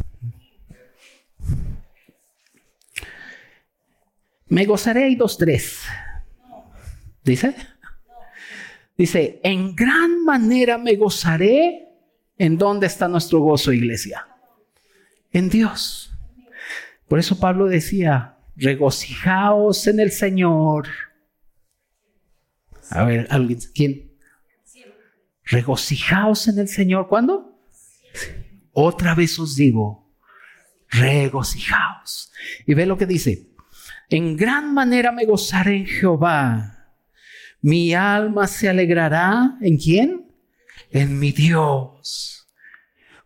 [4.53, 5.81] Me gozaré y dos, tres.
[7.25, 7.57] ¿Dice?
[8.99, 11.89] Dice, en gran manera me gozaré.
[12.37, 14.29] ¿En dónde está nuestro gozo, iglesia?
[15.33, 16.13] En Dios.
[17.09, 20.87] Por eso Pablo decía, regocijaos en el Señor.
[22.91, 23.59] A ver, ¿alguien?
[23.75, 24.13] ¿Quién?
[25.45, 27.09] Regocijaos en el Señor.
[27.09, 27.59] ¿Cuándo?
[28.73, 30.13] Otra vez os digo,
[30.91, 32.31] regocijaos.
[32.67, 33.52] Y ve lo que dice.
[34.13, 36.87] En gran manera me gozaré en Jehová.
[37.63, 39.57] Mi alma se alegrará.
[39.63, 40.31] ¿En quién?
[40.91, 42.47] En mi Dios.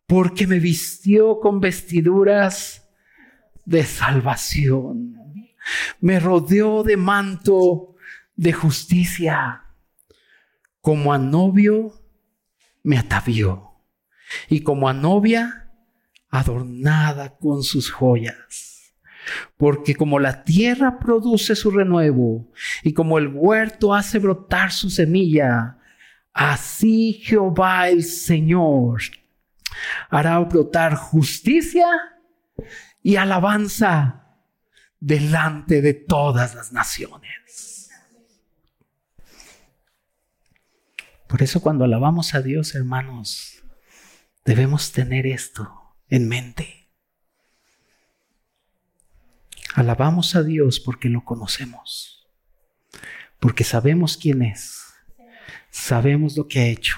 [0.07, 2.88] Porque me vistió con vestiduras
[3.64, 5.16] de salvación.
[5.99, 7.96] Me rodeó de manto
[8.37, 9.64] de justicia.
[10.81, 12.01] Como a novio
[12.85, 13.72] me atavió.
[14.49, 15.68] Y como a novia
[16.31, 18.76] adornada con sus joyas
[19.57, 22.51] porque como la tierra produce su renuevo
[22.83, 25.79] y como el huerto hace brotar su semilla,
[26.33, 29.01] así Jehová el Señor
[30.11, 31.87] hará brotar justicia
[33.03, 34.27] y alabanza
[35.01, 37.91] delante de todas las naciones.
[41.29, 43.62] Por eso cuando alabamos a Dios, hermanos,
[44.45, 46.86] debemos tener esto en mente.
[49.77, 52.27] Alabamos a Dios porque lo conocemos,
[53.39, 54.87] porque sabemos quién es,
[55.68, 56.97] sabemos lo que ha hecho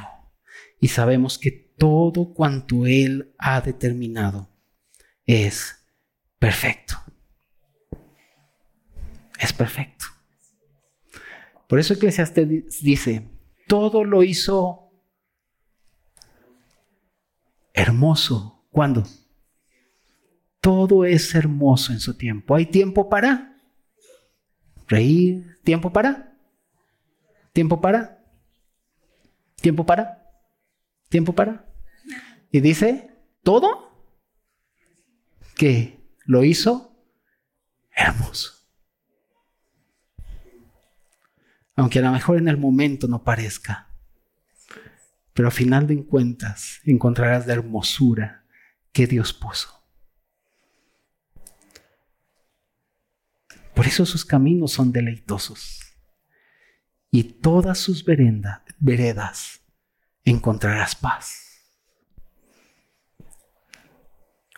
[0.81, 4.49] y sabemos que todo cuanto Él ha determinado
[5.26, 5.85] es
[6.39, 6.95] perfecto.
[9.41, 10.05] Es perfecto.
[11.66, 13.29] Por eso Eclesiastes dice,
[13.66, 14.93] todo lo hizo
[17.74, 18.68] hermoso.
[18.70, 19.03] ¿Cuándo?
[20.61, 22.54] Todo es hermoso en su tiempo.
[22.54, 23.56] Hay tiempo para
[24.88, 26.36] reír, tiempo para,
[27.52, 28.24] tiempo para,
[29.61, 30.24] tiempo para,
[31.09, 31.66] tiempo para.
[32.50, 33.11] Y dice,
[33.42, 33.88] todo
[35.54, 36.96] que lo hizo
[37.90, 38.54] hermoso.
[41.74, 43.88] Aunque a lo mejor en el momento no parezca.
[45.32, 48.44] Pero a final de cuentas encontrarás la hermosura
[48.92, 49.78] que Dios puso.
[53.79, 55.79] Por eso sus caminos son deleitosos.
[57.12, 59.61] Y todas sus veredas
[60.24, 61.62] encontrarás paz.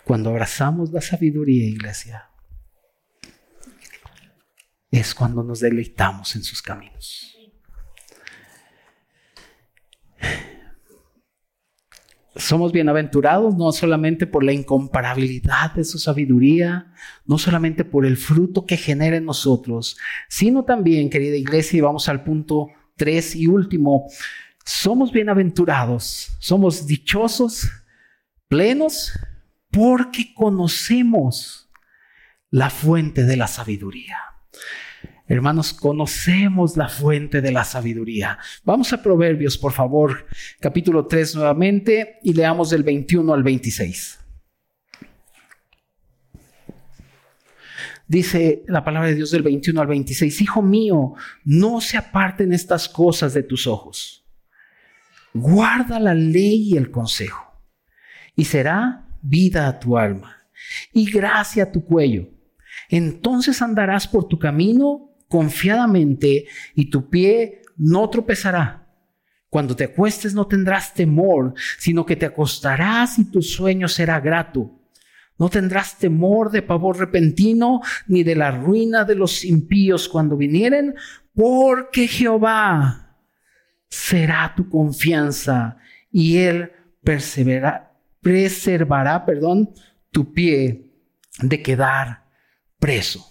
[0.06, 2.30] Cuando abrazamos la sabiduría, iglesia,
[4.90, 7.36] es cuando nos deleitamos en sus caminos.
[12.40, 16.90] Somos bienaventurados no solamente por la incomparabilidad de su sabiduría,
[17.26, 22.08] no solamente por el fruto que genera en nosotros, sino también, querida iglesia, y vamos
[22.08, 24.06] al punto tres y último,
[24.64, 27.70] somos bienaventurados, somos dichosos,
[28.48, 29.12] plenos,
[29.70, 31.70] porque conocemos
[32.48, 34.29] la fuente de la sabiduría.
[35.30, 38.36] Hermanos, conocemos la fuente de la sabiduría.
[38.64, 40.26] Vamos a Proverbios, por favor,
[40.58, 44.18] capítulo 3 nuevamente y leamos del 21 al 26.
[48.08, 51.14] Dice la palabra de Dios del 21 al 26, Hijo mío,
[51.44, 54.26] no se aparten estas cosas de tus ojos.
[55.32, 57.54] Guarda la ley y el consejo,
[58.34, 60.48] y será vida a tu alma
[60.92, 62.28] y gracia a tu cuello.
[62.88, 68.88] Entonces andarás por tu camino confiadamente y tu pie no tropezará.
[69.48, 74.72] Cuando te acuestes no tendrás temor, sino que te acostarás y tu sueño será grato.
[75.38, 80.96] No tendrás temor de pavor repentino, ni de la ruina de los impíos cuando vinieren,
[81.32, 83.16] porque Jehová
[83.88, 85.76] será tu confianza
[86.10, 86.72] y él
[87.02, 87.94] preservará,
[89.24, 89.70] perdón,
[90.10, 90.90] tu pie
[91.40, 92.24] de quedar
[92.78, 93.30] preso.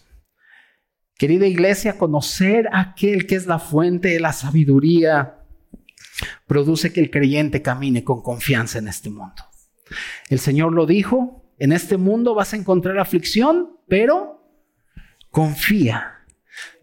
[1.19, 5.35] Querida iglesia, conocer aquel que es la fuente de la sabiduría
[6.47, 9.43] produce que el creyente camine con confianza en este mundo.
[10.29, 14.49] El Señor lo dijo, en este mundo vas a encontrar aflicción, pero
[15.29, 16.18] confía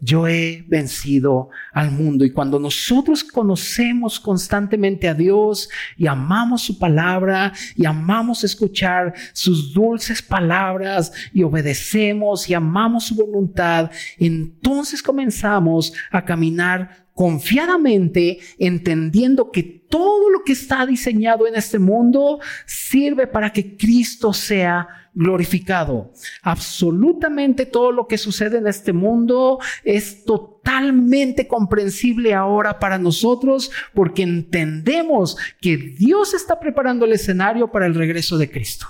[0.01, 2.25] yo he vencido al mundo.
[2.25, 9.73] Y cuando nosotros conocemos constantemente a Dios y amamos su palabra y amamos escuchar sus
[9.73, 19.63] dulces palabras y obedecemos y amamos su voluntad, entonces comenzamos a caminar confiadamente, entendiendo que
[19.63, 24.87] todo lo que está diseñado en este mundo sirve para que Cristo sea
[25.17, 26.13] glorificado.
[26.43, 34.23] Absolutamente todo lo que sucede en este mundo es totalmente comprensible ahora para nosotros porque
[34.23, 38.87] entendemos que Dios está preparando el escenario para el regreso de Cristo.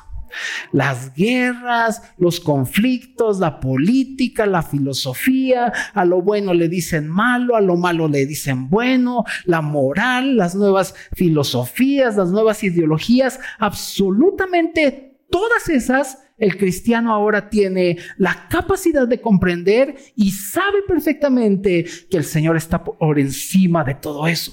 [0.72, 7.60] Las guerras, los conflictos, la política, la filosofía, a lo bueno le dicen malo, a
[7.60, 15.68] lo malo le dicen bueno, la moral, las nuevas filosofías, las nuevas ideologías, absolutamente todas
[15.68, 22.56] esas, el cristiano ahora tiene la capacidad de comprender y sabe perfectamente que el Señor
[22.56, 24.52] está por encima de todo eso.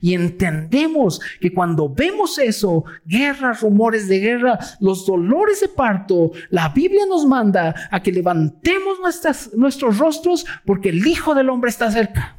[0.00, 6.68] Y entendemos que cuando vemos eso, guerras, rumores de guerra, los dolores de parto, la
[6.68, 11.90] Biblia nos manda a que levantemos nuestras, nuestros rostros porque el Hijo del Hombre está
[11.90, 12.36] cerca.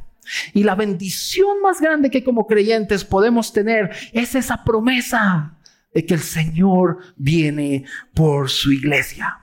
[0.53, 5.54] Y la bendición más grande que como creyentes podemos tener es esa promesa
[5.95, 9.39] de que el Señor viene por su iglesia.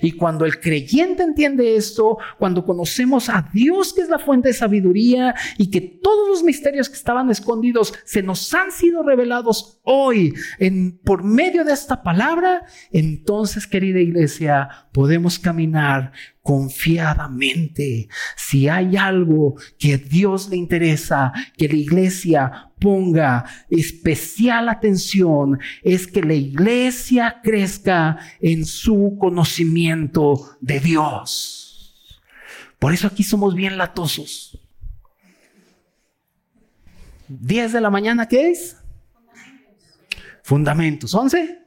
[0.00, 4.54] Y cuando el creyente entiende esto, cuando conocemos a Dios que es la fuente de
[4.54, 10.34] sabiduría y que todos los misterios que estaban escondidos se nos han sido revelados hoy
[11.04, 16.12] por medio de esta palabra, entonces querida iglesia, podemos caminar
[16.46, 18.08] confiadamente.
[18.36, 26.22] Si hay algo que Dios le interesa, que la iglesia ponga especial atención, es que
[26.22, 32.22] la iglesia crezca en su conocimiento de Dios.
[32.78, 34.56] Por eso aquí somos bien latosos.
[37.26, 38.76] 10 de la mañana, ¿qué es?
[40.44, 41.12] Fundamentos.
[41.12, 41.58] ¿11?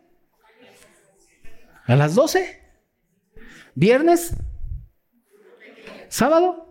[1.86, 2.62] ¿A las 12?
[3.76, 4.38] ¿Viernes?
[6.10, 6.66] Sábado?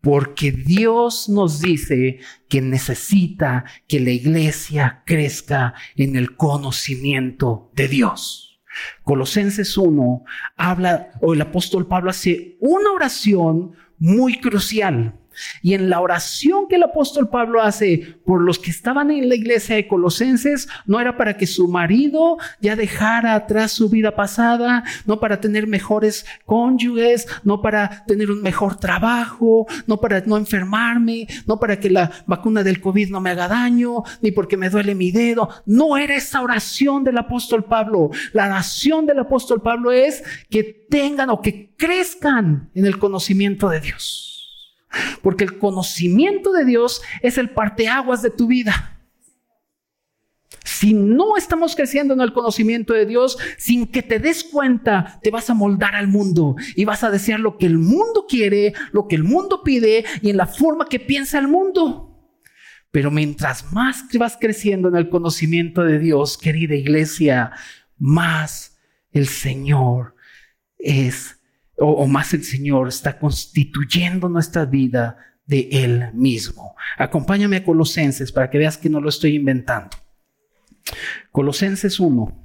[0.00, 8.60] Porque Dios nos dice que necesita que la iglesia crezca en el conocimiento de Dios.
[9.02, 10.24] Colosenses 1
[10.56, 15.21] habla, o el apóstol Pablo hace una oración muy crucial.
[15.62, 19.34] Y en la oración que el apóstol Pablo hace por los que estaban en la
[19.34, 24.84] iglesia de Colosenses, no era para que su marido ya dejara atrás su vida pasada,
[25.06, 31.26] no para tener mejores cónyuges, no para tener un mejor trabajo, no para no enfermarme,
[31.46, 34.94] no para que la vacuna del COVID no me haga daño, ni porque me duele
[34.94, 35.48] mi dedo.
[35.66, 38.10] No era esa oración del apóstol Pablo.
[38.32, 43.80] La oración del apóstol Pablo es que tengan o que crezcan en el conocimiento de
[43.80, 44.31] Dios.
[45.22, 48.98] Porque el conocimiento de Dios es el parteaguas de tu vida.
[50.64, 55.30] Si no estamos creciendo en el conocimiento de Dios, sin que te des cuenta, te
[55.30, 59.06] vas a moldar al mundo y vas a desear lo que el mundo quiere, lo
[59.06, 62.12] que el mundo pide y en la forma que piensa el mundo.
[62.90, 67.52] Pero mientras más vas creciendo en el conocimiento de Dios, querida iglesia,
[67.96, 68.78] más
[69.12, 70.16] el Señor
[70.78, 71.40] es
[71.82, 75.16] o, más el Señor está constituyendo nuestra vida
[75.46, 76.76] de Él mismo.
[76.96, 79.90] Acompáñame a Colosenses para que veas que no lo estoy inventando.
[81.30, 82.38] Colosenses 1.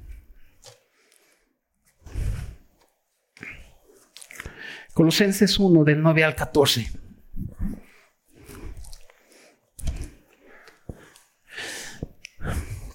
[4.93, 6.91] Colosenses 1 del 9 al 14.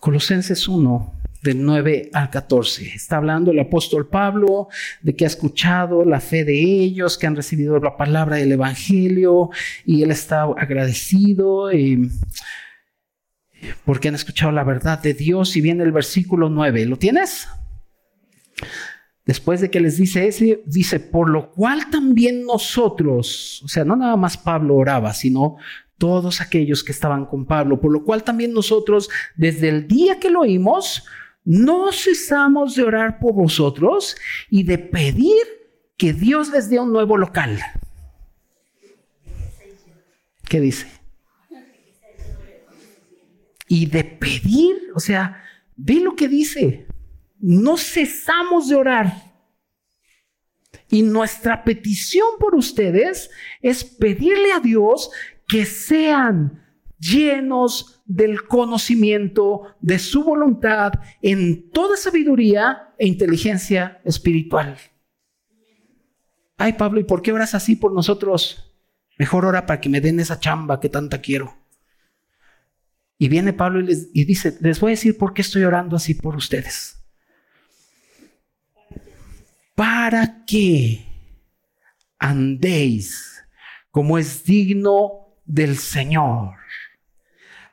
[0.00, 2.86] Colosenses 1 del 9 al 14.
[2.94, 4.68] Está hablando el apóstol Pablo
[5.02, 9.50] de que ha escuchado la fe de ellos, que han recibido la palabra del Evangelio
[9.84, 11.98] y él está agradecido eh,
[13.84, 15.56] porque han escuchado la verdad de Dios.
[15.56, 16.86] Y viene el versículo 9.
[16.86, 17.48] ¿Lo tienes?
[19.24, 23.94] Después de que les dice ese, dice, por lo cual también nosotros, o sea, no
[23.94, 25.58] nada más Pablo oraba, sino
[25.96, 30.30] todos aquellos que estaban con Pablo, por lo cual también nosotros, desde el día que
[30.30, 31.04] lo oímos,
[31.44, 34.16] no cesamos de orar por vosotros
[34.50, 35.44] y de pedir
[35.96, 37.58] que Dios les dé un nuevo local.
[40.48, 40.86] ¿Qué dice?
[43.68, 45.42] Y de pedir, o sea,
[45.76, 46.86] ve lo que dice.
[47.38, 49.32] No cesamos de orar.
[50.90, 53.30] Y nuestra petición por ustedes
[53.62, 55.10] es pedirle a Dios
[55.48, 56.62] que sean
[56.98, 60.92] llenos del conocimiento de su voluntad
[61.22, 64.76] en toda sabiduría e inteligencia espiritual.
[66.58, 68.70] Ay, Pablo, ¿y por qué oras así por nosotros?
[69.18, 71.56] Mejor ora para que me den esa chamba que tanta quiero.
[73.16, 75.96] Y viene Pablo y, les, y dice, les voy a decir por qué estoy orando
[75.96, 77.02] así por ustedes.
[79.74, 81.06] Para que
[82.18, 83.42] andéis
[83.90, 86.61] como es digno del Señor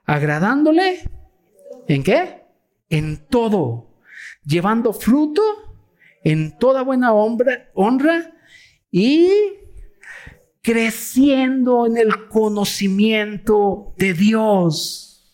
[0.09, 1.07] agradándole
[1.87, 2.41] en qué?
[2.89, 3.93] En todo,
[4.43, 5.43] llevando fruto
[6.23, 8.33] en toda buena honra, honra
[8.89, 9.29] y
[10.63, 15.31] creciendo en el conocimiento de Dios.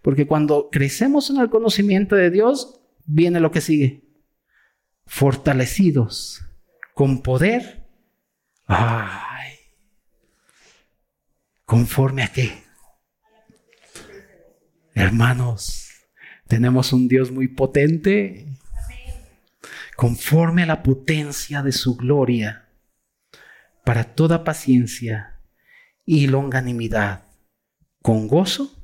[0.00, 4.04] Porque cuando crecemos en el conocimiento de Dios, viene lo que sigue.
[5.04, 6.40] Fortalecidos
[6.94, 7.86] con poder.
[8.66, 9.52] Ay.
[11.66, 12.61] ¿Conforme a qué?
[14.94, 15.88] Hermanos,
[16.48, 18.46] tenemos un Dios muy potente,
[19.96, 22.68] conforme a la potencia de su gloria,
[23.84, 25.40] para toda paciencia
[26.04, 27.24] y longanimidad,
[28.02, 28.78] con gozo,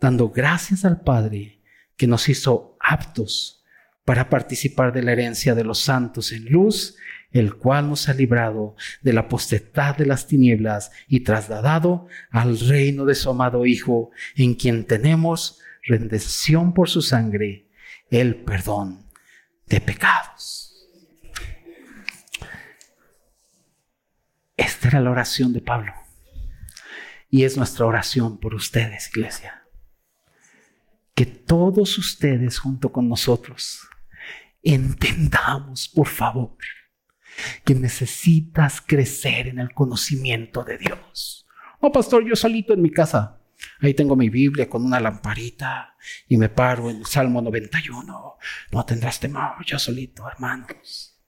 [0.00, 1.60] dando gracias al Padre
[1.96, 3.64] que nos hizo aptos
[4.04, 6.96] para participar de la herencia de los santos en luz,
[7.32, 13.04] el cual nos ha librado de la potestad de las tinieblas y trasladado al reino
[13.04, 17.68] de su amado Hijo, en quien tenemos redención por su sangre,
[18.10, 19.10] el perdón
[19.66, 20.88] de pecados.
[24.56, 25.92] Esta era la oración de Pablo.
[27.30, 29.66] Y es nuestra oración por ustedes, iglesia.
[31.14, 33.88] Que todos ustedes junto con nosotros
[34.62, 36.56] entendamos, por favor,
[37.64, 41.46] que necesitas crecer en el conocimiento de Dios.
[41.80, 43.38] Oh, pastor, yo solito en mi casa.
[43.80, 45.96] Ahí tengo mi Biblia con una lamparita
[46.28, 48.36] y me paro en el Salmo 91.
[48.72, 51.20] No tendrás temor, yo solito, hermanos.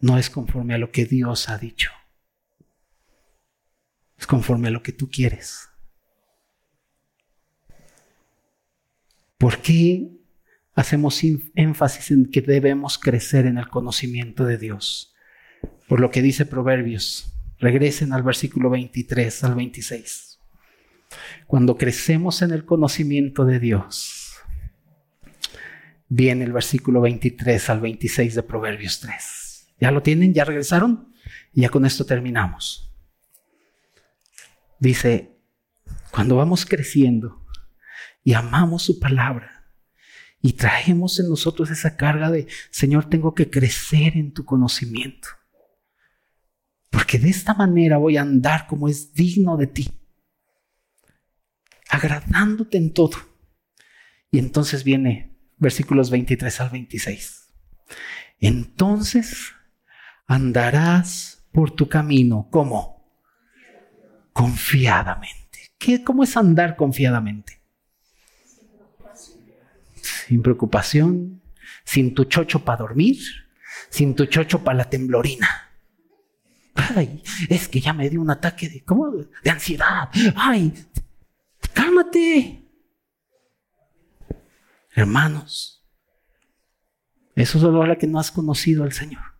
[0.00, 1.90] No es conforme a lo que Dios ha dicho.
[4.18, 5.68] Es conforme a lo que tú quieres.
[9.38, 10.21] ¿Por qué
[10.74, 11.20] hacemos
[11.54, 15.14] énfasis en que debemos crecer en el conocimiento de Dios.
[15.88, 20.38] Por lo que dice Proverbios, regresen al versículo 23 al 26.
[21.46, 24.36] Cuando crecemos en el conocimiento de Dios,
[26.08, 29.74] viene el versículo 23 al 26 de Proverbios 3.
[29.80, 30.32] ¿Ya lo tienen?
[30.32, 31.12] ¿Ya regresaron?
[31.52, 32.90] Y ya con esto terminamos.
[34.78, 35.36] Dice,
[36.10, 37.44] cuando vamos creciendo
[38.24, 39.61] y amamos su palabra
[40.42, 45.28] y traemos en nosotros esa carga de, Señor, tengo que crecer en tu conocimiento.
[46.90, 49.88] Porque de esta manera voy a andar como es digno de ti,
[51.88, 53.16] agradándote en todo.
[54.32, 57.54] Y entonces viene versículos 23 al 26.
[58.40, 59.52] Entonces
[60.26, 62.48] andarás por tu camino.
[62.50, 63.16] ¿Cómo?
[64.32, 65.70] Confiadamente.
[65.78, 67.61] ¿Qué, ¿Cómo es andar confiadamente?
[70.32, 71.42] Sin preocupación,
[71.84, 73.18] sin tu chocho para dormir,
[73.90, 75.46] sin tu chocho para la temblorina.
[76.74, 79.10] Ay, es que ya me dio un ataque de, ¿cómo?
[79.10, 80.08] de ansiedad.
[80.34, 80.72] Ay,
[81.74, 82.66] cálmate.
[84.94, 85.86] Hermanos,
[87.34, 89.34] eso solo habla que no has conocido al Señor.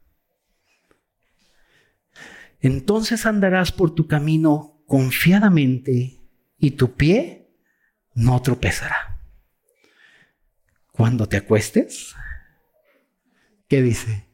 [2.61, 6.20] Entonces andarás por tu camino confiadamente
[6.59, 7.51] y tu pie
[8.14, 9.11] no tropezará.
[10.93, 12.14] Cuando te acuestes,
[13.66, 14.28] ¿qué dice?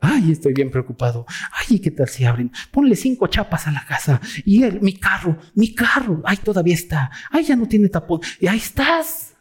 [0.00, 1.26] Ay, estoy bien preocupado.
[1.52, 2.50] Ay, ¿qué tal si abren?
[2.72, 4.20] Ponle cinco chapas a la casa.
[4.44, 6.20] Y mi carro, mi carro.
[6.24, 7.10] Ay, todavía está.
[7.30, 8.20] Ay, ya no tiene tapón.
[8.40, 9.36] Y ahí estás.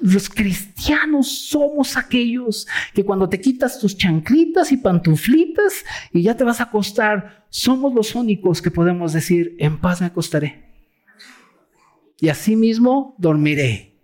[0.00, 6.44] Los cristianos somos aquellos que cuando te quitas tus chanclitas y pantuflitas y ya te
[6.44, 10.67] vas a acostar, somos los únicos que podemos decir, en paz me acostaré.
[12.18, 13.96] Y así mismo dormiré.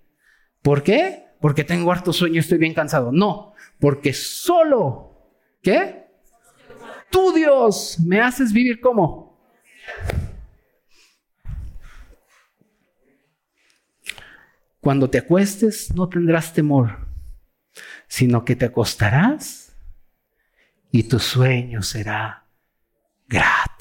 [0.62, 1.26] ¿Por qué?
[1.40, 3.12] Porque tengo harto sueño estoy bien cansado.
[3.12, 5.30] No, porque solo,
[5.62, 6.06] ¿qué?
[7.10, 9.34] Tú Dios me haces vivir como
[14.84, 17.08] Cuando te acuestes no tendrás temor,
[18.06, 19.74] sino que te acostarás
[20.90, 22.46] y tu sueño será
[23.26, 23.73] grato.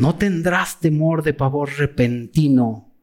[0.00, 2.96] No tendrás temor de pavor repentino,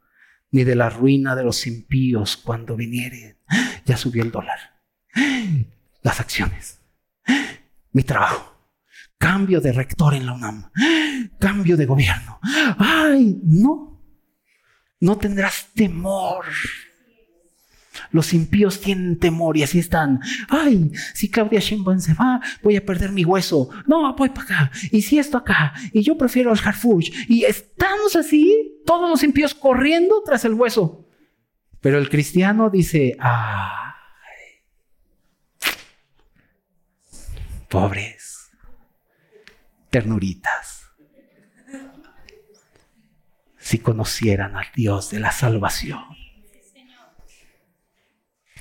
[0.49, 3.37] ni de la ruina de los impíos cuando viniere.
[3.85, 4.81] Ya subió el dólar.
[6.01, 6.81] Las acciones.
[7.91, 8.57] Mi trabajo
[9.19, 10.71] cambio de rector en la UNAM,
[11.39, 12.39] cambio de gobierno.
[12.79, 14.03] Ay, no,
[14.99, 16.45] no tendrás temor.
[18.11, 20.19] Los impíos tienen temor y así están.
[20.49, 23.69] Ay, si Claudia Sheinbaum se va, voy a perder mi hueso.
[23.85, 24.71] No, voy para acá.
[24.91, 25.73] Y si esto acá.
[25.93, 27.11] Y yo prefiero el Harfuch.
[27.27, 31.05] Y estamos así, todos los impíos corriendo tras el hueso.
[31.81, 33.93] Pero el cristiano dice, ay,
[37.69, 38.49] pobres
[39.89, 40.85] ternuritas.
[43.57, 46.16] Si conocieran al Dios de la salvación,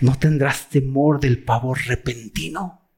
[0.01, 2.91] no tendrás temor del pavor repentino,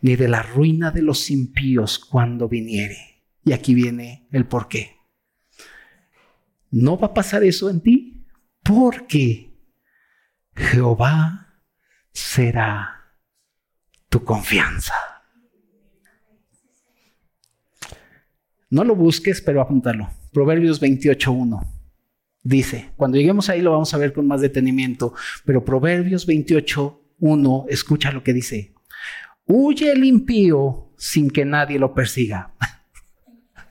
[0.00, 3.24] ni de la ruina de los impíos cuando viniere.
[3.44, 4.96] Y aquí viene el por qué.
[6.70, 8.26] No va a pasar eso en ti
[8.62, 9.50] porque
[10.54, 11.62] Jehová
[12.12, 13.16] será
[14.08, 14.94] tu confianza.
[18.68, 20.10] No lo busques, pero apúntalo.
[20.32, 21.79] Proverbios 28.1
[22.42, 25.14] dice, cuando lleguemos ahí lo vamos a ver con más detenimiento,
[25.44, 28.74] pero Proverbios 28.1, escucha lo que dice.
[29.46, 32.54] Huye el impío sin que nadie lo persiga.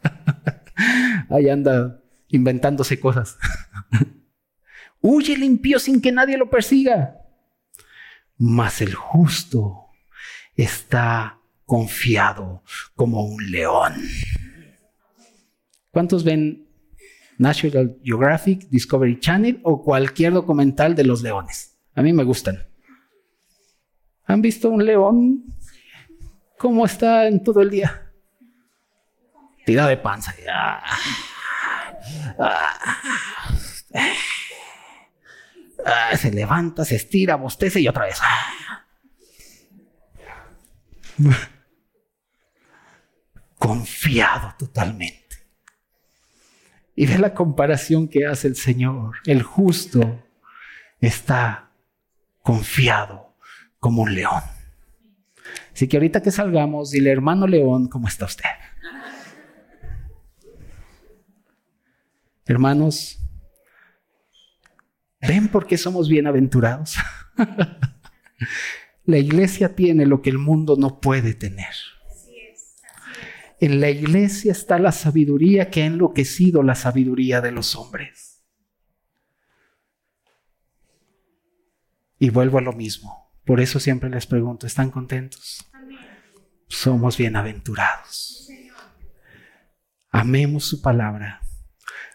[1.29, 3.37] ahí anda inventándose cosas.
[5.01, 7.15] Huye el impío sin que nadie lo persiga.
[8.37, 9.85] Mas el justo
[10.55, 12.63] está confiado
[12.95, 13.93] como un león.
[15.91, 16.68] ¿Cuántos ven
[17.39, 21.77] National Geographic, Discovery Channel o cualquier documental de los leones?
[21.95, 22.67] A mí me gustan.
[24.25, 25.45] ¿Han visto un león?
[26.57, 28.11] ¿Cómo está en todo el día?
[29.65, 30.35] Tira de panza.
[36.17, 38.19] se levanta, se estira, bostece y otra vez.
[43.57, 45.18] Confiado totalmente.
[46.99, 49.15] Y ve la comparación que hace el Señor.
[49.25, 50.21] El justo
[50.99, 51.71] está
[52.41, 53.37] confiado
[53.79, 54.41] como un león.
[55.73, 58.49] Así que ahorita que salgamos, dile, hermano león, ¿cómo está usted?
[62.45, 63.17] Hermanos,
[65.21, 66.97] ¿ven por qué somos bienaventurados?
[69.05, 71.73] la iglesia tiene lo que el mundo no puede tener.
[73.59, 78.45] En la iglesia está la sabiduría que ha enloquecido la sabiduría de los hombres.
[82.17, 83.33] Y vuelvo a lo mismo.
[83.43, 85.69] Por eso siempre les pregunto, ¿están contentos?
[86.67, 88.47] Somos bienaventurados.
[90.11, 91.41] Amemos su palabra,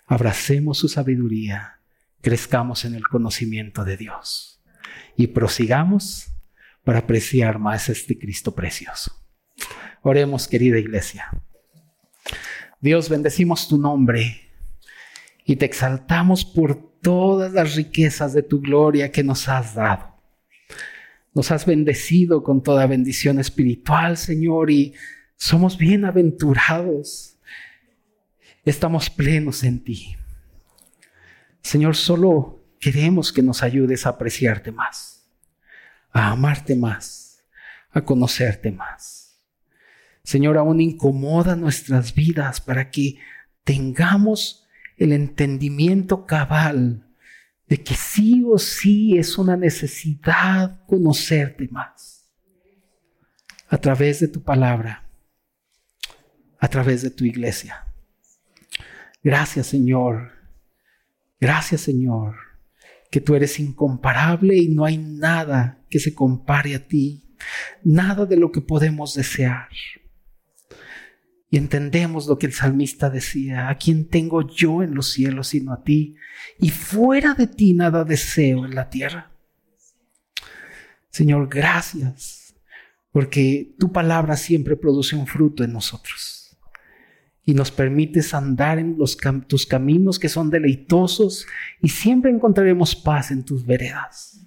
[0.07, 1.81] abracemos su sabiduría,
[2.21, 4.63] crezcamos en el conocimiento de Dios
[5.17, 6.33] y prosigamos
[6.83, 9.24] para apreciar más este Cristo precioso.
[10.07, 11.31] Oremos, querida iglesia.
[12.79, 14.39] Dios, bendecimos tu nombre
[15.47, 20.15] y te exaltamos por todas las riquezas de tu gloria que nos has dado.
[21.33, 24.93] Nos has bendecido con toda bendición espiritual, Señor, y
[25.39, 27.39] somos bienaventurados.
[28.63, 30.17] Estamos plenos en ti.
[31.63, 35.27] Señor, solo queremos que nos ayudes a apreciarte más,
[36.13, 37.43] a amarte más,
[37.91, 39.14] a conocerte más.
[40.25, 43.19] Señor, aún incomoda nuestras vidas para que
[43.63, 44.67] tengamos
[44.97, 47.07] el entendimiento cabal
[47.69, 52.33] de que sí o sí es una necesidad conocerte más.
[53.69, 55.05] A través de tu palabra,
[56.59, 57.87] a través de tu iglesia.
[59.23, 60.33] Gracias Señor,
[61.41, 62.37] gracias Señor,
[63.11, 67.37] que tú eres incomparable y no hay nada que se compare a ti,
[67.83, 69.69] nada de lo que podemos desear.
[71.55, 75.73] Y entendemos lo que el salmista decía, ¿a quién tengo yo en los cielos sino
[75.73, 76.17] a ti?
[76.59, 79.31] Y fuera de ti nada deseo en la tierra.
[81.11, 82.57] Señor, gracias,
[83.13, 86.59] porque tu palabra siempre produce un fruto en nosotros.
[87.45, 91.47] Y nos permites andar en los tus caminos que son deleitosos
[91.81, 94.45] y siempre encontraremos paz en tus veredas.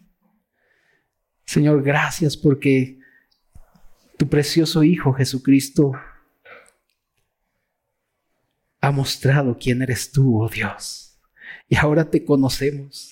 [1.46, 3.00] Señor, gracias porque
[4.18, 5.94] tu precioso Hijo Jesucristo
[8.82, 11.20] ha mostrado quién eres tú, oh Dios.
[11.68, 13.12] Y ahora te conocemos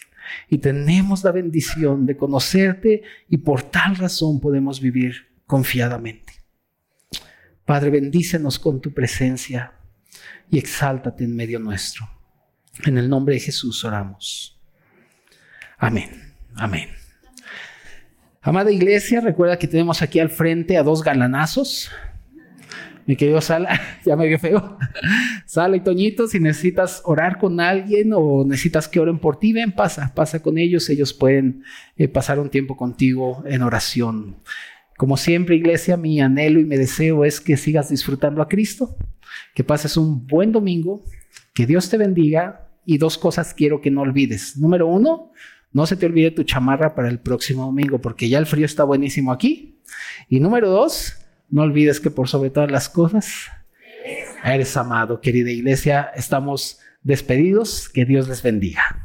[0.50, 6.34] y tenemos la bendición de conocerte y por tal razón podemos vivir confiadamente.
[7.66, 9.74] Padre, bendícenos con tu presencia
[10.50, 12.08] y exáltate en medio nuestro.
[12.86, 14.62] En el nombre de Jesús oramos.
[15.78, 16.34] Amén.
[16.56, 16.90] Amén.
[18.42, 21.90] Amada iglesia, recuerda que tenemos aquí al frente a dos galanazos
[23.06, 24.78] mi querido Sala, ya me vio feo.
[25.46, 29.72] Sala y Toñito, si necesitas orar con alguien o necesitas que oren por ti, ven,
[29.72, 30.90] pasa, pasa con ellos.
[30.90, 31.64] Ellos pueden
[31.98, 34.38] eh, pasar un tiempo contigo en oración.
[34.98, 38.96] Como siempre, iglesia, mi anhelo y mi deseo es que sigas disfrutando a Cristo,
[39.54, 41.04] que pases un buen domingo,
[41.54, 44.58] que Dios te bendiga y dos cosas quiero que no olvides.
[44.58, 45.32] Número uno,
[45.74, 48.86] no se te olvide tu chamarra para el próximo domingo, porque ya el frío está
[48.86, 49.82] buenísimo aquí.
[50.30, 51.18] Y número dos,
[51.50, 53.48] no olvides que por sobre todas las cosas
[54.44, 56.12] eres amado, querida iglesia.
[56.16, 57.90] Estamos despedidos.
[57.90, 59.05] Que Dios les bendiga.